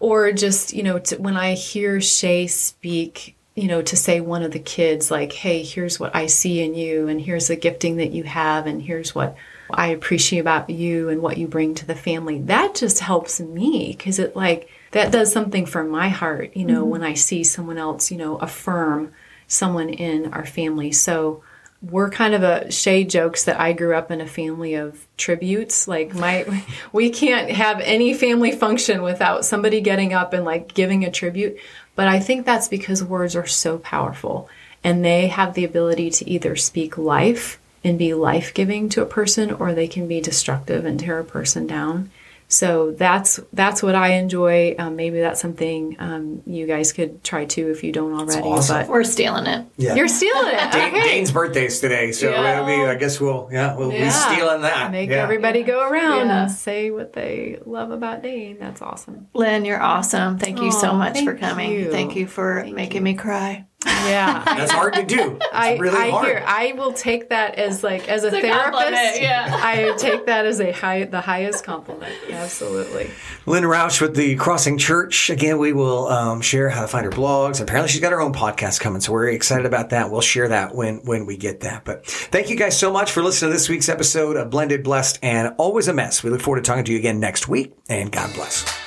or 0.00 0.32
just 0.32 0.72
you 0.72 0.82
know 0.82 0.98
to, 0.98 1.16
when 1.16 1.36
i 1.36 1.54
hear 1.54 2.00
shay 2.00 2.48
speak 2.48 3.36
you 3.54 3.68
know 3.68 3.80
to 3.80 3.96
say 3.96 4.20
one 4.20 4.42
of 4.42 4.50
the 4.50 4.58
kids 4.58 5.12
like 5.12 5.32
hey 5.32 5.62
here's 5.62 6.00
what 6.00 6.14
i 6.16 6.26
see 6.26 6.60
in 6.60 6.74
you 6.74 7.06
and 7.06 7.20
here's 7.20 7.46
the 7.46 7.54
gifting 7.54 7.98
that 7.98 8.10
you 8.10 8.24
have 8.24 8.66
and 8.66 8.82
here's 8.82 9.14
what 9.14 9.36
i 9.70 9.86
appreciate 9.88 10.40
about 10.40 10.68
you 10.68 11.08
and 11.08 11.22
what 11.22 11.38
you 11.38 11.46
bring 11.46 11.74
to 11.74 11.86
the 11.86 11.94
family. 11.94 12.40
That 12.40 12.74
just 12.74 13.00
helps 13.00 13.40
me 13.40 13.94
because 13.96 14.18
it 14.18 14.36
like 14.36 14.68
that 14.92 15.12
does 15.12 15.32
something 15.32 15.66
for 15.66 15.84
my 15.84 16.08
heart 16.08 16.56
you 16.56 16.64
know 16.64 16.82
mm-hmm. 16.82 16.90
when 16.90 17.02
i 17.02 17.14
see 17.14 17.44
someone 17.44 17.78
else 17.78 18.10
you 18.10 18.16
know 18.16 18.36
affirm 18.36 19.12
someone 19.46 19.88
in 19.88 20.32
our 20.32 20.46
family 20.46 20.92
so 20.92 21.42
we're 21.82 22.10
kind 22.10 22.34
of 22.34 22.42
a 22.42 22.70
Shay 22.70 23.02
jokes 23.02 23.44
that 23.44 23.58
I 23.58 23.72
grew 23.72 23.96
up 23.96 24.10
in 24.10 24.20
a 24.20 24.26
family 24.26 24.74
of 24.74 25.04
tributes. 25.16 25.88
Like 25.88 26.14
my, 26.14 26.62
we 26.92 27.10
can't 27.10 27.50
have 27.50 27.80
any 27.80 28.14
family 28.14 28.52
function 28.52 29.02
without 29.02 29.44
somebody 29.44 29.80
getting 29.80 30.14
up 30.14 30.32
and 30.32 30.44
like 30.44 30.74
giving 30.74 31.04
a 31.04 31.10
tribute. 31.10 31.58
But 31.96 32.08
I 32.08 32.20
think 32.20 32.46
that's 32.46 32.68
because 32.68 33.02
words 33.02 33.34
are 33.34 33.46
so 33.46 33.78
powerful 33.78 34.48
and 34.84 35.04
they 35.04 35.26
have 35.28 35.54
the 35.54 35.64
ability 35.64 36.10
to 36.10 36.30
either 36.30 36.56
speak 36.56 36.96
life 36.96 37.60
and 37.84 37.98
be 37.98 38.14
life 38.14 38.54
giving 38.54 38.88
to 38.90 39.02
a 39.02 39.06
person 39.06 39.52
or 39.52 39.72
they 39.72 39.88
can 39.88 40.06
be 40.06 40.20
destructive 40.20 40.84
and 40.84 41.00
tear 41.00 41.18
a 41.18 41.24
person 41.24 41.66
down. 41.66 42.10
So 42.52 42.90
that's 42.92 43.40
that's 43.54 43.82
what 43.82 43.94
I 43.94 44.14
enjoy. 44.14 44.74
Um, 44.78 44.94
maybe 44.94 45.20
that's 45.20 45.40
something 45.40 45.96
um, 45.98 46.42
you 46.44 46.66
guys 46.66 46.92
could 46.92 47.24
try 47.24 47.46
too 47.46 47.70
if 47.70 47.82
you 47.82 47.92
don't 47.92 48.12
already. 48.12 48.46
awesome. 48.46 48.76
But 48.82 48.88
We're 48.88 49.04
stealing 49.04 49.46
it. 49.46 49.66
Yeah. 49.78 49.94
you're 49.94 50.06
stealing 50.06 50.48
it. 50.54 50.70
Dane, 50.72 50.88
Okay. 50.94 51.02
Dane's 51.02 51.32
birthday's 51.32 51.80
today, 51.80 52.12
so 52.12 52.28
Yeah. 52.30 52.52
it'll 52.52 52.66
be, 52.66 52.74
I 52.74 52.94
guess 52.96 53.18
we'll, 53.20 53.48
yeah, 53.50 53.74
we'll 53.74 53.90
be 53.90 54.10
stealing 54.10 54.60
that. 54.62 54.90
Make 54.92 55.08
yeah. 55.08 55.22
everybody 55.22 55.62
go 55.62 55.88
around 55.88 56.26
Yeah. 56.28 56.42
and 56.42 56.50
say 56.50 56.90
what 56.90 57.14
they 57.14 57.58
love 57.64 57.90
about 57.90 58.22
Dane. 58.22 58.58
That's 58.60 58.82
awesome. 58.82 59.28
Lynn, 59.32 59.64
you're 59.64 59.82
awesome. 59.82 60.38
Thank 60.38 60.60
you 60.60 60.70
so 60.72 60.90
Aw, 60.90 60.98
much 60.98 61.20
for 61.24 61.34
coming. 61.34 61.72
you. 61.72 61.90
Thank 61.90 62.16
you 62.16 62.26
for 62.26 62.60
Thank 62.62 62.74
making 62.76 62.96
you. 62.98 63.02
me 63.04 63.14
cry. 63.14 63.64
Yeah. 63.86 64.42
That's 64.56 64.72
hard 64.72 64.94
to 64.94 65.04
do. 65.04 65.36
It's 65.36 65.46
I, 65.52 65.76
really 65.76 65.96
I 65.96 66.10
hard. 66.10 66.26
hear. 66.26 66.44
I 66.46 66.72
will 66.72 66.92
take 66.92 67.28
that 67.30 67.56
as 67.56 67.82
like 67.82 68.08
as 68.08 68.24
a 68.24 68.28
It's 68.28 68.36
a 68.36 68.40
therapist. 68.40 68.72
compliment, 68.72 69.20
yeah. 69.20 69.48
I 69.62 69.94
take 69.98 70.26
that 70.26 70.46
as 70.46 70.60
a 70.60 70.72
high, 70.72 71.04
the 71.04 71.20
highest 71.20 71.64
compliment. 71.64 72.12
Absolutely. 72.30 73.10
Lynn 73.46 73.64
Roush 73.64 74.00
with 74.00 74.14
the 74.16 74.36
Crossing 74.36 74.78
Church. 74.78 75.30
Again, 75.30 75.58
we 75.58 75.72
will 75.72 76.08
um, 76.08 76.40
share 76.40 76.68
how 76.68 76.82
to 76.82 76.88
find 76.88 77.04
her 77.04 77.10
blogs. 77.10 77.60
Apparently, 77.60 77.88
she's 77.90 78.00
got 78.00 78.12
her 78.12 78.20
own 78.20 78.32
podcast 78.32 78.80
coming, 78.80 79.00
so 79.00 79.12
we're 79.12 79.28
excited 79.30 79.66
about 79.66 79.90
that. 79.90 80.10
We'll 80.10 80.20
share 80.20 80.48
that 80.48 80.74
when 80.74 80.98
when 81.04 81.26
we 81.26 81.36
get 81.36 81.60
that. 81.60 81.84
But 81.84 82.06
thank 82.06 82.50
you 82.50 82.56
guys 82.56 82.78
so 82.78 82.92
much 82.92 83.10
for 83.12 83.22
listening 83.22 83.50
to 83.50 83.56
this 83.56 83.68
week's 83.68 83.88
episode 83.88 84.36
of 84.36 84.50
Blended, 84.50 84.82
Blessed, 84.82 85.18
and 85.22 85.54
Always 85.58 85.88
a 85.88 85.92
Mess. 85.92 86.22
We 86.22 86.30
look 86.30 86.40
forward 86.40 86.64
to 86.64 86.68
talking 86.68 86.84
to 86.84 86.92
you 86.92 86.98
again 86.98 87.20
next 87.20 87.48
week, 87.48 87.74
and 87.88 88.10
God 88.10 88.32
bless. 88.34 88.81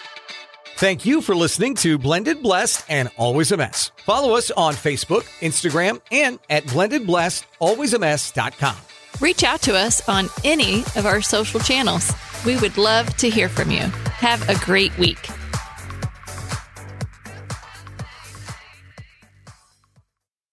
Thank 0.78 1.06
you 1.06 1.22
for 1.22 1.36
listening 1.36 1.76
to 1.76 1.98
Blended, 1.98 2.44
Blessed, 2.44 2.84
and 2.90 3.10
Always 3.16 3.54
a 3.54 3.58
Mess. 3.58 3.92
Follow 4.06 4.36
us 4.36 4.52
on 4.52 4.74
Facebook, 4.74 5.22
Instagram, 5.40 6.02
and 6.12 6.38
at 6.50 6.66
blendedblessedalwaysamess.com. 6.66 8.76
Reach 9.22 9.46
out 9.46 9.62
to 9.62 9.74
us 9.74 10.10
on 10.10 10.28
any 10.44 10.82
of 10.98 11.06
our 11.06 11.22
social 11.22 11.62
channels. 11.62 12.12
We 12.46 12.58
would 12.58 12.78
love 12.78 13.16
to 13.18 13.30
hear 13.30 13.48
from 13.48 13.72
you. 13.72 13.80
Have 13.80 14.50
a 14.50 14.60
great 14.66 14.98
week. 14.98 15.30